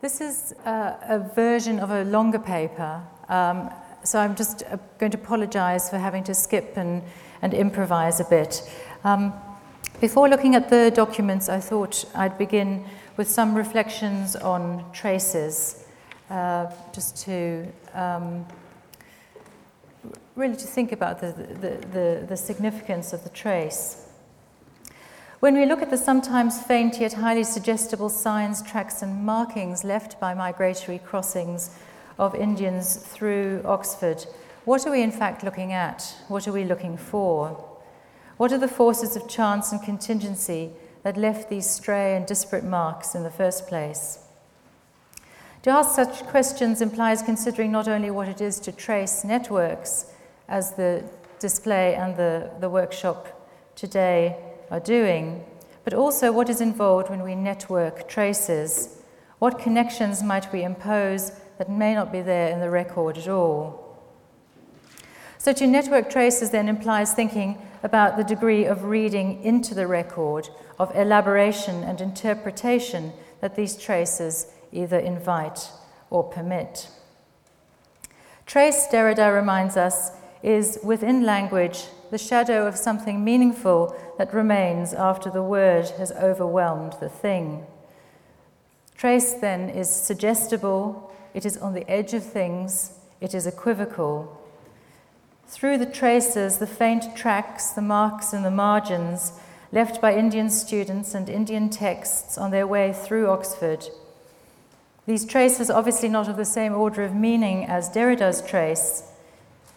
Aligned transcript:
This 0.00 0.20
is 0.20 0.54
a, 0.64 0.96
a 1.08 1.18
version 1.34 1.80
of 1.80 1.90
a 1.90 2.04
longer 2.04 2.38
paper, 2.38 3.02
um, 3.28 3.68
so 4.04 4.20
I'm 4.20 4.36
just 4.36 4.62
uh, 4.62 4.76
going 4.98 5.10
to 5.10 5.18
apologize 5.18 5.90
for 5.90 5.98
having 5.98 6.22
to 6.24 6.34
skip 6.34 6.76
and, 6.76 7.02
and 7.42 7.52
improvise 7.52 8.20
a 8.20 8.24
bit. 8.24 8.62
Um, 9.02 9.32
before 10.00 10.28
looking 10.28 10.54
at 10.54 10.68
the 10.70 10.92
documents, 10.94 11.48
I 11.48 11.58
thought 11.58 12.04
I'd 12.14 12.38
begin 12.38 12.84
with 13.16 13.28
some 13.28 13.56
reflections 13.56 14.36
on 14.36 14.84
traces, 14.92 15.84
uh, 16.30 16.70
just 16.94 17.16
to 17.24 17.66
um, 17.92 18.46
really 20.36 20.54
to 20.54 20.66
think 20.66 20.92
about 20.92 21.20
the, 21.20 21.32
the, 21.32 21.86
the, 21.88 22.26
the 22.28 22.36
significance 22.36 23.12
of 23.12 23.24
the 23.24 23.30
trace. 23.30 24.07
When 25.40 25.54
we 25.54 25.66
look 25.66 25.82
at 25.82 25.90
the 25.90 25.96
sometimes 25.96 26.60
faint 26.60 26.98
yet 26.98 27.12
highly 27.12 27.44
suggestible 27.44 28.08
signs, 28.08 28.60
tracks, 28.60 29.02
and 29.02 29.24
markings 29.24 29.84
left 29.84 30.18
by 30.18 30.34
migratory 30.34 30.98
crossings 30.98 31.70
of 32.18 32.34
Indians 32.34 32.96
through 32.96 33.62
Oxford, 33.64 34.26
what 34.64 34.84
are 34.84 34.90
we 34.90 35.00
in 35.00 35.12
fact 35.12 35.44
looking 35.44 35.72
at? 35.72 36.12
What 36.26 36.48
are 36.48 36.52
we 36.52 36.64
looking 36.64 36.96
for? 36.96 37.50
What 38.36 38.50
are 38.50 38.58
the 38.58 38.66
forces 38.66 39.14
of 39.14 39.28
chance 39.28 39.70
and 39.70 39.80
contingency 39.80 40.72
that 41.04 41.16
left 41.16 41.50
these 41.50 41.70
stray 41.70 42.16
and 42.16 42.26
disparate 42.26 42.64
marks 42.64 43.14
in 43.14 43.22
the 43.22 43.30
first 43.30 43.68
place? 43.68 44.18
To 45.62 45.70
ask 45.70 45.94
such 45.94 46.24
questions 46.24 46.80
implies 46.80 47.22
considering 47.22 47.70
not 47.70 47.86
only 47.86 48.10
what 48.10 48.26
it 48.26 48.40
is 48.40 48.58
to 48.58 48.72
trace 48.72 49.22
networks, 49.22 50.06
as 50.48 50.72
the 50.72 51.04
display 51.38 51.94
and 51.94 52.16
the, 52.16 52.50
the 52.58 52.68
workshop 52.68 53.48
today 53.76 54.36
are 54.70 54.80
doing, 54.80 55.44
but 55.84 55.94
also 55.94 56.32
what 56.32 56.50
is 56.50 56.60
involved 56.60 57.10
when 57.10 57.22
we 57.22 57.34
network 57.34 58.08
traces. 58.08 58.98
What 59.38 59.58
connections 59.58 60.22
might 60.22 60.52
we 60.52 60.62
impose 60.62 61.32
that 61.58 61.70
may 61.70 61.94
not 61.94 62.12
be 62.12 62.20
there 62.20 62.48
in 62.48 62.60
the 62.60 62.70
record 62.70 63.18
at 63.18 63.28
all? 63.28 63.84
So, 65.38 65.52
to 65.52 65.66
network 65.66 66.10
traces 66.10 66.50
then 66.50 66.68
implies 66.68 67.14
thinking 67.14 67.58
about 67.82 68.16
the 68.16 68.24
degree 68.24 68.64
of 68.64 68.84
reading 68.84 69.42
into 69.44 69.74
the 69.74 69.86
record, 69.86 70.48
of 70.78 70.94
elaboration 70.96 71.84
and 71.84 72.00
interpretation 72.00 73.12
that 73.40 73.54
these 73.54 73.76
traces 73.76 74.48
either 74.72 74.98
invite 74.98 75.70
or 76.10 76.24
permit. 76.24 76.88
Trace, 78.46 78.88
Derrida 78.88 79.34
reminds 79.34 79.76
us, 79.76 80.10
is 80.42 80.78
within 80.82 81.24
language 81.24 81.84
the 82.10 82.18
shadow 82.18 82.66
of 82.66 82.76
something 82.76 83.24
meaningful 83.24 83.94
that 84.18 84.32
remains 84.34 84.92
after 84.94 85.30
the 85.30 85.42
word 85.42 85.90
has 85.98 86.12
overwhelmed 86.12 86.94
the 87.00 87.08
thing. 87.08 87.66
Trace, 88.96 89.34
then, 89.34 89.68
is 89.68 89.88
suggestible, 89.88 91.12
it 91.34 91.46
is 91.46 91.56
on 91.56 91.74
the 91.74 91.88
edge 91.88 92.14
of 92.14 92.24
things, 92.24 92.98
it 93.20 93.34
is 93.34 93.46
equivocal. 93.46 94.34
Through 95.46 95.78
the 95.78 95.86
traces, 95.86 96.58
the 96.58 96.66
faint 96.66 97.16
tracks, 97.16 97.70
the 97.70 97.82
marks, 97.82 98.32
and 98.32 98.44
the 98.44 98.50
margins 98.50 99.32
left 99.70 100.00
by 100.00 100.14
Indian 100.14 100.50
students 100.50 101.14
and 101.14 101.28
Indian 101.28 101.70
texts 101.70 102.36
on 102.38 102.50
their 102.50 102.66
way 102.66 102.92
through 102.92 103.28
Oxford. 103.30 103.86
These 105.06 105.24
traces, 105.24 105.70
obviously 105.70 106.08
not 106.08 106.28
of 106.28 106.36
the 106.36 106.44
same 106.44 106.74
order 106.74 107.02
of 107.02 107.14
meaning 107.14 107.64
as 107.64 107.88
Derrida's 107.88 108.42
trace, 108.42 109.04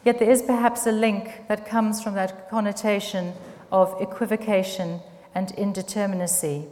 Yet 0.04 0.18
there 0.18 0.32
is 0.32 0.42
perhaps 0.42 0.88
a 0.88 0.92
link 0.92 1.48
that 1.48 1.68
comes 1.68 2.02
from 2.02 2.16
that 2.16 2.50
connotation 2.50 3.34
of 3.72 3.96
equivocation 4.02 5.00
and 5.36 5.50
indeterminacy. 5.50 6.68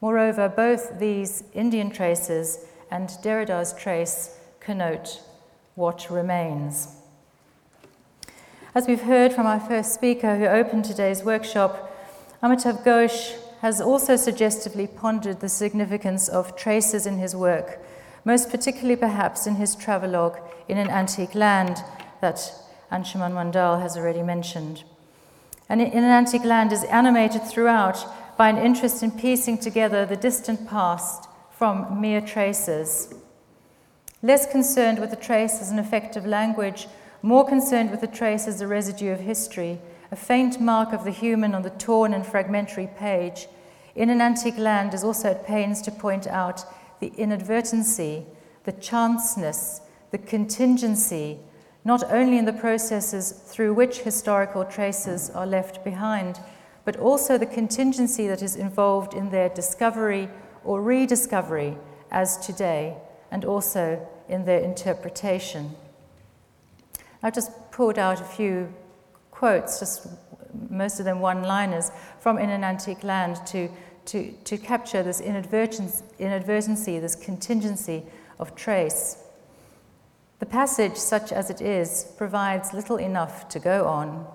Moreover, 0.00 0.48
both 0.48 0.98
these 0.98 1.44
Indian 1.54 1.90
traces 1.90 2.66
and 2.90 3.10
Derrida's 3.22 3.72
trace 3.72 4.36
connote 4.60 5.22
what 5.74 6.10
remains. 6.10 6.88
As 8.74 8.86
we've 8.86 9.02
heard 9.02 9.32
from 9.32 9.46
our 9.46 9.60
first 9.60 9.94
speaker 9.94 10.36
who 10.36 10.46
opened 10.46 10.84
today's 10.84 11.22
workshop, 11.22 11.94
Amitav 12.42 12.84
Ghosh 12.84 13.36
has 13.60 13.80
also 13.80 14.14
suggestively 14.14 14.86
pondered 14.86 15.40
the 15.40 15.48
significance 15.48 16.28
of 16.28 16.56
traces 16.56 17.06
in 17.06 17.18
his 17.18 17.34
work, 17.34 17.80
most 18.24 18.50
particularly 18.50 18.96
perhaps 18.96 19.46
in 19.46 19.56
his 19.56 19.74
travelogue 19.74 20.36
in 20.68 20.78
an 20.78 20.90
antique 20.90 21.34
land 21.34 21.82
that 22.20 22.52
Anshuman 22.90 23.32
Mondal 23.32 23.80
has 23.80 23.96
already 23.96 24.22
mentioned. 24.22 24.84
And 25.68 25.82
antique 25.82 26.44
land 26.44 26.72
is 26.72 26.84
animated 26.84 27.42
throughout 27.42 28.06
by 28.38 28.48
an 28.48 28.56
interest 28.56 29.02
in 29.02 29.10
piecing 29.10 29.58
together 29.58 30.06
the 30.06 30.16
distant 30.16 30.68
past 30.68 31.28
from 31.50 32.00
mere 32.00 32.20
traces. 32.20 33.14
Less 34.22 34.50
concerned 34.50 34.98
with 34.98 35.10
the 35.10 35.16
trace 35.16 35.60
as 35.60 35.70
an 35.70 35.78
effect 35.78 36.16
of 36.16 36.24
language, 36.24 36.88
more 37.20 37.46
concerned 37.46 37.90
with 37.90 38.00
the 38.00 38.06
trace 38.06 38.46
as 38.46 38.60
a 38.60 38.66
residue 38.66 39.12
of 39.12 39.20
history, 39.20 39.80
a 40.10 40.16
faint 40.16 40.60
mark 40.60 40.92
of 40.92 41.04
the 41.04 41.10
human 41.10 41.54
on 41.54 41.62
the 41.62 41.70
torn 41.70 42.14
and 42.14 42.24
fragmentary 42.24 42.88
page, 42.96 43.48
in 43.94 44.10
an 44.10 44.20
antique 44.20 44.56
land 44.56 44.94
is 44.94 45.02
also 45.02 45.30
at 45.30 45.44
pains 45.44 45.82
to 45.82 45.90
point 45.90 46.26
out 46.28 46.64
the 47.00 47.12
inadvertency, 47.16 48.24
the 48.64 48.72
chanceness, 48.72 49.80
the 50.12 50.18
contingency, 50.18 51.40
not 51.88 52.04
only 52.12 52.36
in 52.36 52.44
the 52.44 52.52
processes 52.52 53.32
through 53.32 53.72
which 53.72 54.00
historical 54.00 54.62
traces 54.62 55.30
are 55.30 55.46
left 55.46 55.82
behind, 55.82 56.38
but 56.84 56.96
also 56.96 57.38
the 57.38 57.46
contingency 57.46 58.28
that 58.28 58.42
is 58.42 58.56
involved 58.56 59.14
in 59.14 59.30
their 59.30 59.48
discovery 59.48 60.28
or 60.64 60.82
rediscovery 60.82 61.78
as 62.10 62.36
today, 62.46 62.94
and 63.30 63.42
also 63.42 64.06
in 64.28 64.44
their 64.44 64.60
interpretation. 64.60 65.70
I've 67.22 67.34
just 67.34 67.50
pulled 67.70 67.98
out 67.98 68.20
a 68.20 68.24
few 68.24 68.70
quotes, 69.30 69.80
just 69.80 70.08
most 70.68 70.98
of 70.98 71.06
them 71.06 71.20
one 71.20 71.42
liners, 71.42 71.90
from 72.20 72.36
In 72.36 72.50
an 72.50 72.64
Antique 72.64 73.02
Land 73.02 73.38
to, 73.46 73.70
to, 74.04 74.30
to 74.44 74.58
capture 74.58 75.02
this 75.02 75.22
inadvertency, 75.22 76.98
this 76.98 77.16
contingency 77.16 78.02
of 78.38 78.54
trace. 78.54 79.24
The 80.38 80.46
passage, 80.46 80.96
such 80.96 81.32
as 81.32 81.50
it 81.50 81.60
is, 81.60 82.12
provides 82.16 82.72
little 82.72 82.96
enough 82.96 83.48
to 83.48 83.58
go 83.58 83.86
on. 83.86 84.26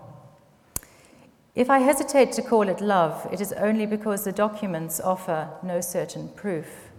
If 1.56 1.69
I 1.69 1.80
hesitate 1.80 2.31
to 2.34 2.41
call 2.41 2.68
it 2.68 2.81
love, 2.81 3.28
it 3.31 3.40
is 3.40 3.53
only 3.53 3.86
because 3.86 4.24
the 4.24 4.31
documents 4.31 5.00
offer 5.00 5.50
no 5.62 5.81
certain 5.81 6.30
proof. 6.30 6.90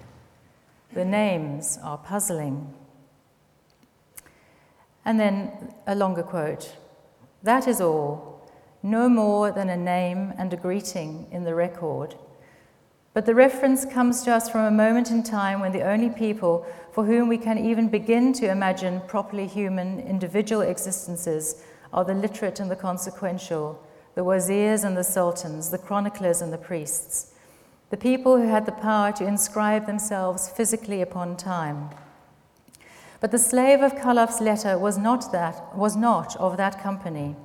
The 0.92 1.04
names 1.04 1.78
are 1.82 1.98
puzzling. 1.98 2.72
And 5.04 5.20
then 5.20 5.74
a 5.86 5.94
longer 5.94 6.22
quote 6.22 6.76
That 7.42 7.68
is 7.68 7.80
all, 7.80 8.48
no 8.82 9.08
more 9.08 9.50
than 9.50 9.68
a 9.68 9.76
name 9.76 10.32
and 10.38 10.52
a 10.52 10.56
greeting 10.56 11.26
in 11.30 11.44
the 11.44 11.54
record. 11.54 12.14
But 13.14 13.26
the 13.26 13.34
reference 13.34 13.84
comes 13.84 14.22
to 14.24 14.34
us 14.34 14.50
from 14.50 14.64
a 14.64 14.72
moment 14.72 15.12
in 15.12 15.22
time 15.22 15.60
when 15.60 15.70
the 15.70 15.88
only 15.88 16.10
people 16.10 16.66
for 16.90 17.04
whom 17.04 17.28
we 17.28 17.38
can 17.38 17.58
even 17.58 17.88
begin 17.88 18.32
to 18.34 18.50
imagine 18.50 19.00
properly 19.06 19.46
human 19.46 20.00
individual 20.00 20.62
existences 20.62 21.62
are 21.92 22.04
the 22.04 22.12
literate 22.12 22.58
and 22.58 22.68
the 22.68 22.76
consequential, 22.76 23.80
the 24.16 24.24
wazirs 24.24 24.82
and 24.82 24.96
the 24.96 25.04
sultans, 25.04 25.70
the 25.70 25.78
chroniclers 25.78 26.42
and 26.42 26.52
the 26.52 26.58
priests, 26.58 27.32
the 27.90 27.96
people 27.96 28.36
who 28.36 28.48
had 28.48 28.66
the 28.66 28.72
power 28.72 29.12
to 29.12 29.24
inscribe 29.24 29.86
themselves 29.86 30.48
physically 30.48 31.00
upon 31.00 31.36
time. 31.36 31.90
But 33.20 33.30
the 33.30 33.38
slave 33.38 33.80
of 33.80 33.94
Khalaf's 33.94 34.40
letter 34.40 34.76
was 34.76 34.98
not, 34.98 35.30
that, 35.30 35.76
was 35.76 35.94
not 35.94 36.34
of 36.36 36.56
that 36.56 36.82
company. 36.82 37.36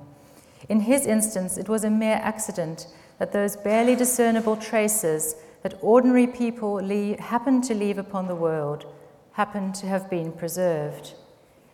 In 0.68 0.80
his 0.80 1.06
instance, 1.06 1.56
it 1.56 1.68
was 1.68 1.84
a 1.84 1.90
mere 1.90 2.18
accident 2.22 2.88
that 3.18 3.32
those 3.32 3.54
barely 3.54 3.94
discernible 3.94 4.56
traces 4.56 5.36
that 5.62 5.74
ordinary 5.80 6.26
people 6.26 6.74
leave, 6.74 7.18
happen 7.18 7.60
to 7.62 7.74
leave 7.74 7.98
upon 7.98 8.28
the 8.28 8.34
world 8.34 8.86
happen 9.32 9.72
to 9.72 9.86
have 9.86 10.10
been 10.10 10.32
preserved. 10.32 11.14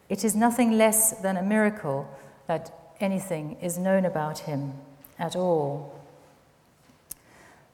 It 0.08 0.25
is 0.25 0.37
nothing 0.37 0.72
less 0.72 1.12
than 1.12 1.37
a 1.37 1.43
miracle 1.43 2.08
that 2.46 2.72
anything 3.00 3.56
is 3.61 3.78
known 3.78 4.05
about 4.05 4.40
him 4.40 4.75
at 5.19 5.34
all. 5.34 6.00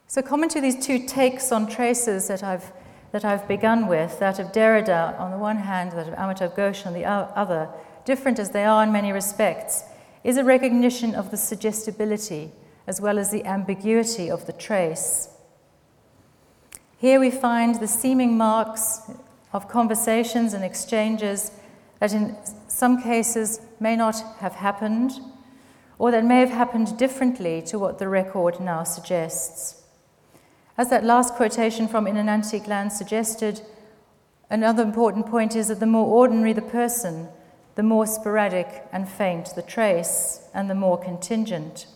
So, 0.07 0.23
common 0.23 0.49
to 0.51 0.61
these 0.61 0.85
two 0.85 1.07
takes 1.07 1.53
on 1.53 1.67
traces 1.67 2.29
that 2.29 2.43
I've, 2.43 2.73
that 3.13 3.25
I've 3.25 3.47
begun 3.49 3.87
with, 3.87 4.19
that 4.19 4.39
of 4.39 4.53
Derrida 4.53 5.19
on 5.19 5.31
the 5.31 5.39
one 5.39 5.59
hand, 5.59 5.93
that 5.93 6.09
of 6.09 6.15
Amitav 6.15 6.57
Ghosh 6.57 6.87
on 6.87 6.93
the 6.95 7.05
other, 7.05 7.69
different 8.05 8.39
as 8.39 8.51
they 8.51 8.65
are 8.65 8.83
in 8.83 8.93
many 8.93 9.13
respects, 9.13 9.85
is 10.25 10.37
a 10.37 10.45
recognition 10.45 11.15
of 11.15 11.31
the 11.31 11.37
suggestibility 11.37 12.53
as 12.87 13.01
well 13.01 13.19
as 13.19 13.31
the 13.31 13.45
ambiguity 13.45 14.31
of 14.31 14.47
the 14.47 14.53
trace. 14.53 15.29
Here 17.03 17.19
we 17.19 17.33
find 17.33 17.75
the 17.75 17.89
seeming 17.89 18.37
marks 18.37 19.11
of 19.53 19.67
conversations 19.67 20.55
and 20.55 20.63
exchanges 20.63 21.51
that 21.99 22.13
in 22.13 22.37
some 22.69 23.03
cases 23.03 23.61
may 23.81 23.97
not 23.97 24.23
have 24.39 24.55
happened, 24.55 25.11
or 25.99 26.13
that 26.13 26.25
may 26.25 26.39
have 26.39 26.51
happened 26.51 26.97
differently 26.97 27.61
to 27.63 27.77
what 27.77 27.99
the 27.99 28.07
record 28.07 28.61
now 28.61 28.85
suggests. 28.85 29.83
As 30.79 30.91
that 30.91 31.03
last 31.03 31.35
quotation 31.35 31.89
from 31.89 32.07
In 32.07 32.17
an 32.17 32.29
Antique 32.29 32.69
Land 32.69 32.93
suggested, 32.93 33.63
Another 34.49 34.85
important 34.85 35.27
point 35.27 35.57
is 35.57 35.67
that 35.67 35.81
the 35.81 35.87
more 35.87 36.07
ordinary 36.07 36.53
the 36.53 36.63
person, 36.63 37.27
the 37.75 37.83
more 37.83 38.07
sporadic 38.07 38.85
and 38.93 39.09
faint 39.09 39.57
the 39.57 39.63
trace, 39.63 40.49
and 40.55 40.71
the 40.71 40.77
more 40.77 41.03
contingent. 41.03 41.89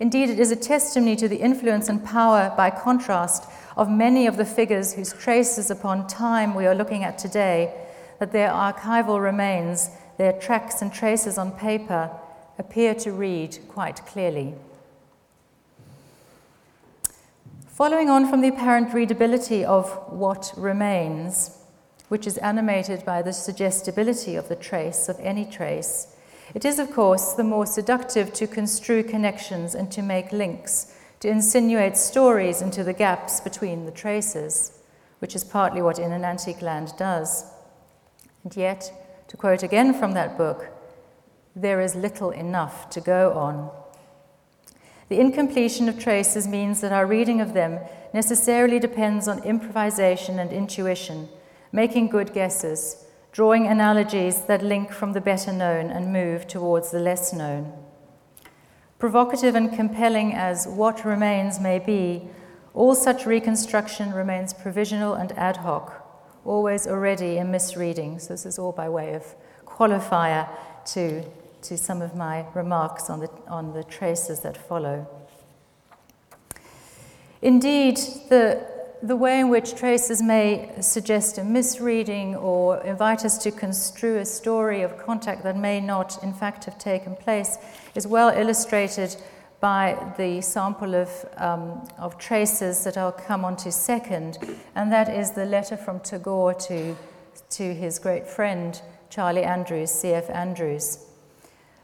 Indeed, 0.00 0.30
it 0.30 0.38
is 0.38 0.52
a 0.52 0.56
testimony 0.56 1.16
to 1.16 1.28
the 1.28 1.40
influence 1.40 1.88
and 1.88 2.04
power, 2.04 2.52
by 2.56 2.70
contrast, 2.70 3.44
of 3.76 3.90
many 3.90 4.26
of 4.26 4.36
the 4.36 4.44
figures 4.44 4.94
whose 4.94 5.12
traces 5.12 5.70
upon 5.70 6.06
time 6.06 6.54
we 6.54 6.66
are 6.66 6.74
looking 6.74 7.02
at 7.02 7.18
today, 7.18 7.74
that 8.20 8.32
their 8.32 8.50
archival 8.50 9.22
remains, 9.22 9.90
their 10.16 10.32
tracks 10.32 10.82
and 10.82 10.92
traces 10.92 11.36
on 11.36 11.50
paper, 11.52 12.10
appear 12.58 12.94
to 12.94 13.12
read 13.12 13.58
quite 13.68 14.04
clearly. 14.06 14.54
Following 17.66 18.10
on 18.10 18.28
from 18.28 18.40
the 18.40 18.48
apparent 18.48 18.92
readability 18.92 19.64
of 19.64 19.88
what 20.12 20.52
remains, 20.56 21.58
which 22.08 22.26
is 22.26 22.38
animated 22.38 23.04
by 23.04 23.22
the 23.22 23.32
suggestibility 23.32 24.34
of 24.34 24.48
the 24.48 24.56
trace, 24.56 25.08
of 25.08 25.18
any 25.20 25.44
trace, 25.44 26.16
it 26.54 26.64
is, 26.64 26.78
of 26.78 26.92
course, 26.92 27.32
the 27.34 27.44
more 27.44 27.66
seductive 27.66 28.32
to 28.34 28.46
construe 28.46 29.02
connections 29.02 29.74
and 29.74 29.90
to 29.92 30.02
make 30.02 30.32
links, 30.32 30.94
to 31.20 31.28
insinuate 31.28 31.96
stories 31.96 32.62
into 32.62 32.82
the 32.82 32.92
gaps 32.92 33.40
between 33.40 33.84
the 33.84 33.92
traces, 33.92 34.78
which 35.18 35.34
is 35.34 35.44
partly 35.44 35.82
what 35.82 35.98
In 35.98 36.12
an 36.12 36.24
Antique 36.24 36.62
Land 36.62 36.92
does. 36.96 37.44
And 38.44 38.56
yet, 38.56 39.24
to 39.28 39.36
quote 39.36 39.62
again 39.62 39.92
from 39.92 40.12
that 40.12 40.38
book, 40.38 40.68
there 41.54 41.80
is 41.80 41.94
little 41.94 42.30
enough 42.30 42.88
to 42.90 43.00
go 43.00 43.32
on. 43.32 43.70
The 45.08 45.20
incompletion 45.20 45.88
of 45.88 45.98
traces 45.98 46.46
means 46.46 46.80
that 46.80 46.92
our 46.92 47.06
reading 47.06 47.40
of 47.40 47.52
them 47.52 47.80
necessarily 48.14 48.78
depends 48.78 49.26
on 49.26 49.42
improvisation 49.42 50.38
and 50.38 50.52
intuition, 50.52 51.28
making 51.72 52.08
good 52.08 52.32
guesses, 52.32 53.04
drawing 53.38 53.68
analogies 53.68 54.46
that 54.46 54.64
link 54.64 54.90
from 54.90 55.12
the 55.12 55.20
better 55.20 55.52
known 55.52 55.90
and 55.90 56.12
move 56.12 56.44
towards 56.48 56.90
the 56.90 56.98
less 56.98 57.32
known. 57.32 57.72
Provocative 58.98 59.54
and 59.54 59.72
compelling 59.72 60.34
as 60.34 60.66
what 60.66 61.04
remains 61.04 61.60
may 61.60 61.78
be, 61.78 62.28
all 62.74 62.96
such 62.96 63.26
reconstruction 63.26 64.10
remains 64.12 64.52
provisional 64.52 65.14
and 65.14 65.30
ad 65.38 65.58
hoc, 65.58 66.04
always 66.44 66.84
already 66.84 67.38
a 67.38 67.44
misreading. 67.44 68.18
So, 68.18 68.30
this 68.30 68.44
is 68.44 68.58
all 68.58 68.72
by 68.72 68.88
way 68.88 69.14
of 69.14 69.36
qualifier 69.64 70.48
to 70.94 71.22
to 71.62 71.78
some 71.78 72.02
of 72.02 72.16
my 72.16 72.44
remarks 72.54 73.08
on 73.08 73.20
the, 73.20 73.30
on 73.46 73.72
the 73.72 73.84
traces 73.84 74.40
that 74.40 74.56
follow. 74.56 75.06
Indeed, 77.40 77.98
the, 78.30 78.66
the 79.02 79.16
way 79.16 79.40
in 79.40 79.48
which 79.48 79.74
traces 79.74 80.20
may 80.20 80.70
suggest 80.80 81.38
a 81.38 81.44
misreading 81.44 82.34
or 82.36 82.78
invite 82.84 83.24
us 83.24 83.38
to 83.38 83.50
construe 83.50 84.18
a 84.18 84.24
story 84.24 84.82
of 84.82 84.98
contact 84.98 85.42
that 85.44 85.56
may 85.56 85.80
not, 85.80 86.22
in 86.22 86.32
fact, 86.32 86.64
have 86.64 86.78
taken 86.78 87.14
place 87.14 87.58
is 87.94 88.06
well 88.06 88.30
illustrated 88.30 89.16
by 89.60 90.12
the 90.16 90.40
sample 90.40 90.94
of, 90.94 91.10
um, 91.36 91.86
of 91.98 92.18
traces 92.18 92.84
that 92.84 92.96
I'll 92.96 93.12
come 93.12 93.44
on 93.44 93.56
to 93.58 93.72
second, 93.72 94.38
and 94.74 94.92
that 94.92 95.08
is 95.08 95.32
the 95.32 95.44
letter 95.44 95.76
from 95.76 96.00
Tagore 96.00 96.54
to, 96.54 96.96
to 97.50 97.74
his 97.74 97.98
great 97.98 98.26
friend, 98.26 98.80
Charlie 99.10 99.44
Andrews, 99.44 99.90
C.F. 99.90 100.30
Andrews. 100.30 101.04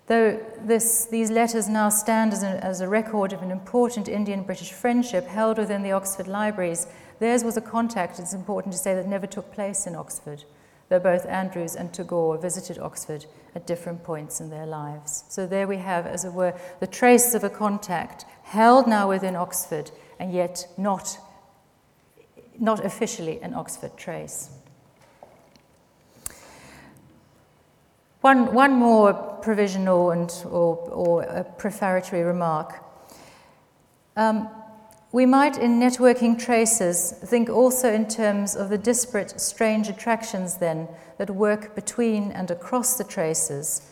Though 0.07 0.39
this, 0.61 1.07
these 1.07 1.31
letters 1.31 1.69
now 1.69 1.89
stand 1.89 2.35
as 2.35 2.45
as 2.45 2.81
a 2.83 2.89
record 2.89 3.33
of 3.33 3.43
an 3.43 3.51
important 3.51 4.07
Indian 4.07 4.43
British 4.43 4.71
friendship 4.71 5.27
held 5.27 5.57
within 5.57 5.83
the 5.83 5.93
Oxford 5.93 6.29
libraries, 6.29 6.87
theirs 7.19 7.45
was 7.45 7.57
a 7.57 7.61
contact, 7.61 8.19
it's 8.19 8.35
important 8.35 8.73
to 8.73 8.79
say, 8.79 8.95
that 8.95 9.07
never 9.07 9.27
took 9.27 9.53
place 9.53 9.87
in 9.87 9.95
Oxford, 9.95 10.45
though 10.89 10.99
both 10.99 11.27
Andrews 11.27 11.75
and 11.75 11.93
Tagore 11.93 12.39
visited 12.39 12.79
Oxford 12.79 13.27
at 13.55 13.67
different 13.67 14.03
points 14.03 14.41
in 14.41 14.51
their 14.51 14.67
lives. 14.67 15.25
So 15.29 15.47
there 15.47 15.67
we 15.67 15.79
have, 15.79 16.07
as 16.07 16.25
it 16.25 16.33
were, 16.33 16.55
the 16.81 16.87
trace 16.87 17.35
of 17.35 17.45
a 17.45 17.51
contact 17.51 18.25
held 18.43 18.87
now 18.87 19.09
within 19.09 19.37
Oxford 19.37 19.91
and 20.19 20.33
yet 20.33 20.67
not, 20.77 21.19
not 22.59 22.85
officially 22.85 23.41
an 23.41 23.55
Oxford 23.55 23.97
trace. 23.97 24.51
One, 28.21 28.55
one 28.55 28.73
more 28.73 29.13
provisional 29.13 30.11
and, 30.11 30.33
or, 30.47 30.77
or 30.91 31.23
a 31.25 31.45
prefatory 31.45 32.23
remark. 32.23 32.83
Um, 34.17 34.49
we 35.15 35.27
might, 35.27 35.57
in 35.57 35.79
networking 35.79 36.37
traces, 36.37 37.13
think 37.13 37.49
also 37.49 37.93
in 37.93 38.05
terms 38.09 38.57
of 38.57 38.69
the 38.69 38.77
disparate, 38.77 39.41
strange 39.41 39.89
attractions, 39.89 40.57
then, 40.57 40.89
that 41.19 41.31
work 41.31 41.77
between 41.77 42.33
and 42.33 42.51
across 42.51 42.99
the 42.99 43.05
traces, 43.05 43.83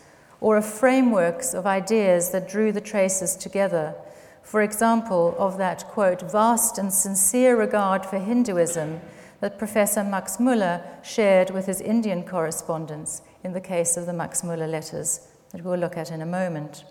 or 0.41 0.57
of 0.57 0.65
frameworks 0.65 1.53
of 1.53 1.65
ideas 1.65 2.31
that 2.31 2.49
drew 2.49 2.73
the 2.73 2.81
traces 2.81 3.37
together. 3.37 3.95
For 4.41 4.61
example, 4.61 5.33
of 5.39 5.57
that, 5.59 5.87
quote, 5.87 6.29
vast 6.29 6.77
and 6.77 6.91
sincere 6.91 7.57
regard 7.57 8.05
for 8.05 8.19
Hinduism 8.19 8.99
that 9.39 9.57
Professor 9.57 10.03
Max 10.03 10.41
Muller 10.41 10.83
shared 11.03 11.51
with 11.51 11.67
his 11.67 11.79
Indian 11.79 12.23
correspondents 12.25 13.21
in 13.45 13.53
the 13.53 13.61
case 13.61 13.95
of 13.95 14.07
the 14.07 14.11
Max 14.11 14.43
Muller 14.43 14.67
letters 14.67 15.25
that 15.53 15.63
we'll 15.63 15.79
look 15.79 15.95
at 15.95 16.11
in 16.11 16.21
a 16.21 16.25
moment. 16.25 16.83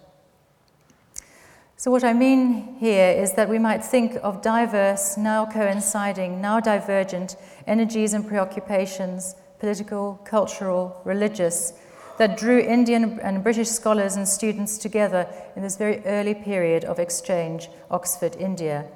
So, 1.83 1.91
what 1.91 2.05
I 2.05 2.13
mean 2.13 2.77
here 2.79 3.11
is 3.11 3.33
that 3.33 3.49
we 3.49 3.59
might 3.59 3.85
think 3.85 4.17
of 4.23 4.41
diverse, 4.41 5.17
now 5.17 5.45
coinciding, 5.45 6.41
now 6.41 6.61
divergent 6.61 7.35
energies 7.67 8.15
and 8.15 8.25
preoccupations, 8.25 9.35
political, 9.59 10.21
cultural, 10.25 11.03
religious, 11.05 11.73
that 12.19 12.39
drew 12.39 12.61
Indian 12.61 13.19
and 13.19 13.43
British 13.43 13.69
scholars 13.69 14.15
and 14.15 14.29
students 14.29 14.79
together 14.79 15.27
in 15.57 15.63
this 15.63 15.77
very 15.77 15.99
early 16.07 16.37
period 16.37 16.85
of 16.85 17.01
exchange, 17.01 17.69
Oxford, 17.91 18.37
India, 18.37 18.87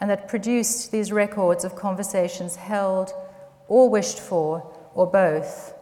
and 0.00 0.08
that 0.08 0.28
produced 0.28 0.92
these 0.92 1.10
records 1.10 1.64
of 1.64 1.74
conversations 1.74 2.54
held 2.54 3.12
or 3.66 3.90
wished 3.90 4.20
for 4.20 4.72
or 4.94 5.04
both. 5.04 5.74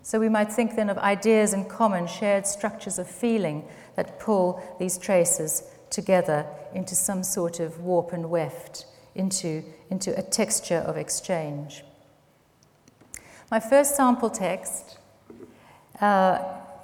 So 0.00 0.18
we 0.18 0.30
might 0.30 0.50
think 0.50 0.74
then 0.74 0.88
of 0.88 0.96
ideas 0.96 1.52
in 1.52 1.66
common, 1.66 2.06
shared 2.06 2.46
structures 2.46 2.98
of 2.98 3.06
feeling 3.06 3.68
that 3.94 4.18
pull 4.18 4.62
these 4.78 4.96
traces 4.96 5.64
together 5.90 6.46
into 6.74 6.94
some 6.94 7.22
sort 7.22 7.60
of 7.60 7.80
warp 7.80 8.12
and 8.12 8.30
weft, 8.30 8.86
into, 9.14 9.62
into 9.90 10.16
a 10.18 10.22
texture 10.22 10.78
of 10.78 10.96
exchange. 10.96 11.84
My 13.50 13.60
first 13.60 13.96
sample 13.96 14.30
text 14.30 14.98
uh, 16.00 16.42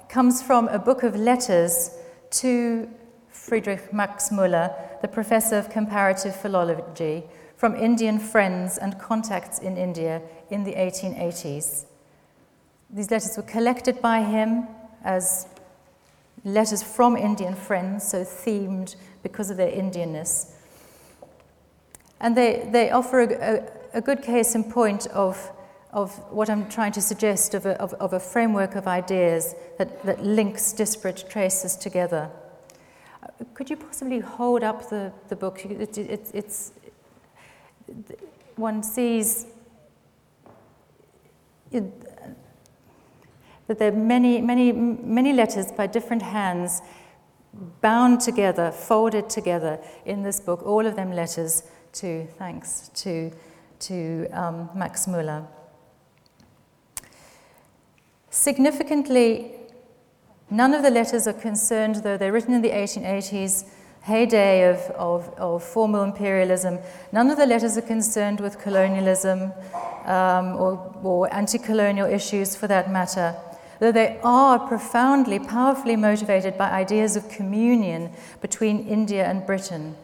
comes 0.09 0.41
from 0.41 0.67
a 0.69 0.79
book 0.79 1.03
of 1.03 1.15
letters 1.15 1.91
to 2.31 2.89
Friedrich 3.29 3.93
Max 3.93 4.31
Muller, 4.31 4.73
the 5.01 5.07
professor 5.07 5.57
of 5.57 5.69
comparative 5.69 6.35
philology, 6.35 7.23
from 7.55 7.75
Indian 7.75 8.19
friends 8.19 8.77
and 8.77 8.99
contacts 8.99 9.59
in 9.59 9.77
India 9.77 10.21
in 10.49 10.63
the 10.63 10.73
1880s. 10.73 11.85
These 12.89 13.11
letters 13.11 13.37
were 13.37 13.43
collected 13.43 14.01
by 14.01 14.23
him 14.23 14.67
as 15.03 15.47
letters 16.45 16.81
from 16.81 17.17
Indian 17.17 17.55
friends, 17.55 18.07
so 18.07 18.23
themed 18.23 18.95
because 19.23 19.49
of 19.49 19.57
their 19.57 19.71
Indianness. 19.71 20.51
And 22.21 22.37
they, 22.37 22.69
they 22.71 22.91
offer 22.91 23.21
a, 23.21 23.33
a, 23.33 23.97
a 23.97 24.01
good 24.01 24.21
case 24.21 24.55
in 24.55 24.63
point 24.63 25.07
of, 25.07 25.51
of 25.91 26.11
what 26.31 26.49
I'm 26.49 26.69
trying 26.69 26.93
to 26.93 27.01
suggest 27.01 27.53
of 27.55 27.65
a, 27.65 27.79
of, 27.81 27.93
of 27.95 28.13
a 28.13 28.19
framework 28.19 28.75
of 28.75 28.87
ideas 28.87 29.55
that, 29.77 30.03
that 30.05 30.23
links 30.23 30.71
disparate 30.71 31.25
traces 31.29 31.75
together. 31.75 32.29
Could 33.53 33.69
you 33.69 33.75
possibly 33.75 34.19
hold 34.19 34.63
up 34.63 34.89
the, 34.89 35.11
the 35.29 35.35
book? 35.35 35.65
It, 35.65 35.97
it, 35.97 36.31
it's, 36.33 36.71
one 38.55 38.83
sees 38.83 39.47
that 43.67 43.79
there 43.79 43.91
are 43.91 43.95
many, 43.95 44.41
many, 44.41 44.71
many 44.71 45.33
letters 45.33 45.71
by 45.71 45.87
different 45.87 46.21
hands 46.21 46.81
bound 47.81 48.21
together, 48.21 48.71
folded 48.71 49.29
together 49.29 49.79
in 50.05 50.23
this 50.23 50.39
book, 50.39 50.61
all 50.65 50.85
of 50.85 50.95
them 50.95 51.11
letters 51.11 51.63
to, 51.93 52.27
thanks, 52.37 52.89
to, 52.95 53.31
to 53.79 54.27
um, 54.33 54.69
Max 54.75 55.07
Muller. 55.07 55.45
Significantly, 58.29 59.55
None 60.49 60.75
of 60.75 60.83
the 60.83 60.91
letters 60.91 61.27
are 61.27 61.33
concerned, 61.33 61.95
though 61.97 62.17
they're 62.17 62.31
written 62.31 62.53
in 62.53 62.61
the 62.61 62.69
1880s, 62.69 63.65
heyday 64.03 64.69
of, 64.69 64.77
of, 64.91 65.33
of 65.39 65.63
formal 65.63 66.03
imperialism, 66.03 66.77
none 67.11 67.31
of 67.31 67.37
the 67.37 67.45
letters 67.47 67.75
are 67.77 67.81
concerned 67.81 68.39
with 68.39 68.59
colonialism 68.59 69.51
um, 70.05 70.55
or, 70.55 70.95
or 71.01 71.33
anti 71.33 71.57
colonial 71.57 72.07
issues 72.07 72.55
for 72.55 72.67
that 72.67 72.91
matter, 72.91 73.35
though 73.79 73.91
they 73.91 74.19
are 74.23 74.59
profoundly, 74.59 75.39
powerfully 75.39 75.95
motivated 75.95 76.57
by 76.57 76.69
ideas 76.71 77.15
of 77.15 77.29
communion 77.29 78.11
between 78.41 78.87
India 78.87 79.25
and 79.25 79.45
Britain, 79.45 79.95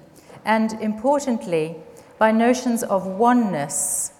and 0.45 0.73
importantly, 0.81 1.75
by 2.17 2.31
notions 2.31 2.83
of 2.83 3.05
oneness 3.05 4.13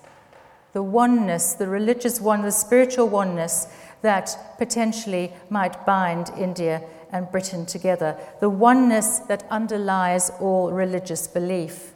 the 0.73 0.83
oneness, 0.83 1.53
the 1.53 1.67
religious 1.67 2.21
one, 2.21 2.43
the 2.43 2.51
spiritual 2.51 3.09
oneness 3.09 3.67
that 4.01 4.55
potentially 4.57 5.33
might 5.49 5.85
bind 5.85 6.31
India 6.37 6.81
and 7.11 7.29
Britain 7.31 7.65
together, 7.65 8.17
the 8.39 8.49
oneness 8.49 9.19
that 9.19 9.45
underlies 9.51 10.31
all 10.39 10.71
religious 10.71 11.27
belief. 11.27 11.93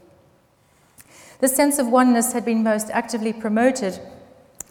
The 1.39 1.47
sense 1.47 1.79
of 1.79 1.87
oneness 1.87 2.33
had 2.33 2.45
been 2.45 2.63
most 2.63 2.89
actively 2.91 3.33
promoted 3.33 3.99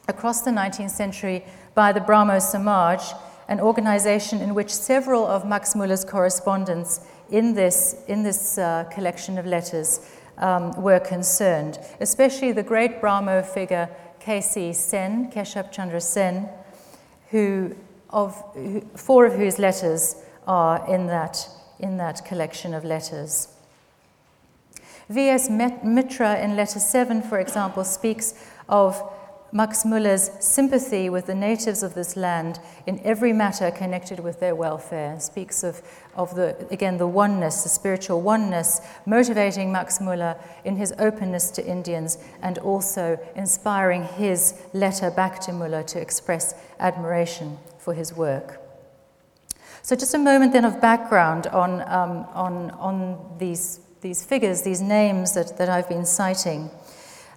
across 0.08 0.42
the 0.42 0.50
19th 0.50 0.90
century 0.90 1.44
by 1.74 1.92
the 1.92 2.00
Brahmo 2.00 2.38
Samaj, 2.38 3.02
an 3.48 3.60
organization 3.60 4.40
in 4.40 4.54
which 4.54 4.70
several 4.70 5.26
of 5.26 5.46
Max 5.46 5.74
Muller's 5.74 6.04
correspondents 6.04 7.00
in 7.30 7.54
this, 7.54 7.96
in 8.08 8.22
this 8.22 8.58
uh, 8.58 8.84
collection 8.92 9.38
of 9.38 9.46
letters 9.46 10.00
um, 10.38 10.72
were 10.82 11.00
concerned, 11.00 11.78
especially 12.00 12.52
the 12.52 12.62
great 12.62 13.00
Brahmo 13.00 13.42
figure 13.42 13.88
K.C. 14.20 14.72
Sen, 14.72 15.30
Keshab 15.30 15.70
Chandra 15.70 16.00
Sen, 16.00 16.48
who 17.30 17.74
of 18.10 18.40
who, 18.54 18.80
four 18.96 19.26
of 19.26 19.34
whose 19.34 19.58
letters 19.58 20.16
are 20.46 20.88
in 20.92 21.06
that, 21.08 21.48
in 21.80 21.96
that 21.98 22.24
collection 22.24 22.72
of 22.72 22.84
letters. 22.84 23.48
V.S. 25.10 25.50
Mitra 25.50 26.38
in 26.38 26.56
letter 26.56 26.78
7, 26.78 27.20
for 27.22 27.38
example, 27.38 27.84
speaks 27.84 28.34
of 28.68 29.02
Max 29.56 29.84
Muller's 29.84 30.32
sympathy 30.40 31.08
with 31.08 31.26
the 31.26 31.34
natives 31.34 31.84
of 31.84 31.94
this 31.94 32.16
land 32.16 32.58
in 32.88 32.98
every 33.04 33.32
matter 33.32 33.70
connected 33.70 34.18
with 34.18 34.40
their 34.40 34.56
welfare. 34.56 35.20
Speaks 35.20 35.62
of, 35.62 35.80
of 36.16 36.34
the, 36.34 36.56
again, 36.72 36.98
the 36.98 37.06
oneness, 37.06 37.62
the 37.62 37.68
spiritual 37.68 38.20
oneness, 38.20 38.80
motivating 39.06 39.70
Max 39.70 40.00
Muller 40.00 40.36
in 40.64 40.74
his 40.74 40.92
openness 40.98 41.52
to 41.52 41.64
Indians 41.64 42.18
and 42.42 42.58
also 42.58 43.16
inspiring 43.36 44.02
his 44.02 44.60
letter 44.72 45.08
back 45.08 45.38
to 45.42 45.52
Muller 45.52 45.84
to 45.84 46.00
express 46.00 46.56
admiration 46.80 47.56
for 47.78 47.94
his 47.94 48.12
work. 48.12 48.60
So, 49.82 49.94
just 49.94 50.14
a 50.14 50.18
moment 50.18 50.52
then 50.52 50.64
of 50.64 50.80
background 50.80 51.46
on, 51.46 51.80
um, 51.82 52.26
on, 52.32 52.72
on 52.72 53.36
these, 53.38 53.78
these 54.00 54.24
figures, 54.24 54.62
these 54.62 54.80
names 54.80 55.34
that, 55.34 55.56
that 55.58 55.68
I've 55.68 55.88
been 55.88 56.06
citing. 56.06 56.70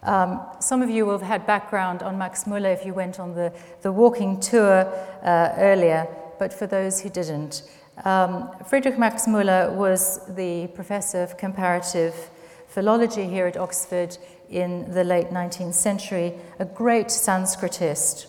Um, 0.03 0.41
some 0.59 0.81
of 0.81 0.89
you 0.89 1.05
will 1.05 1.17
have 1.17 1.27
had 1.27 1.47
background 1.47 2.03
on 2.03 2.17
Max 2.17 2.45
Muller 2.47 2.69
if 2.69 2.85
you 2.85 2.93
went 2.93 3.19
on 3.19 3.33
the, 3.33 3.51
the 3.81 3.91
walking 3.91 4.39
tour 4.39 4.85
uh, 5.23 5.53
earlier, 5.57 6.07
but 6.39 6.53
for 6.53 6.67
those 6.67 7.01
who 7.01 7.09
didn't, 7.09 7.63
um, 8.05 8.51
Friedrich 8.67 8.99
Max 8.99 9.27
Muller 9.27 9.71
was 9.73 10.19
the 10.35 10.67
professor 10.75 11.23
of 11.23 11.37
comparative 11.37 12.29
philology 12.67 13.27
here 13.27 13.47
at 13.47 13.57
Oxford 13.57 14.17
in 14.49 14.91
the 14.91 15.03
late 15.03 15.29
19th 15.29 15.73
century, 15.73 16.33
a 16.59 16.65
great 16.65 17.07
Sanskritist. 17.07 18.27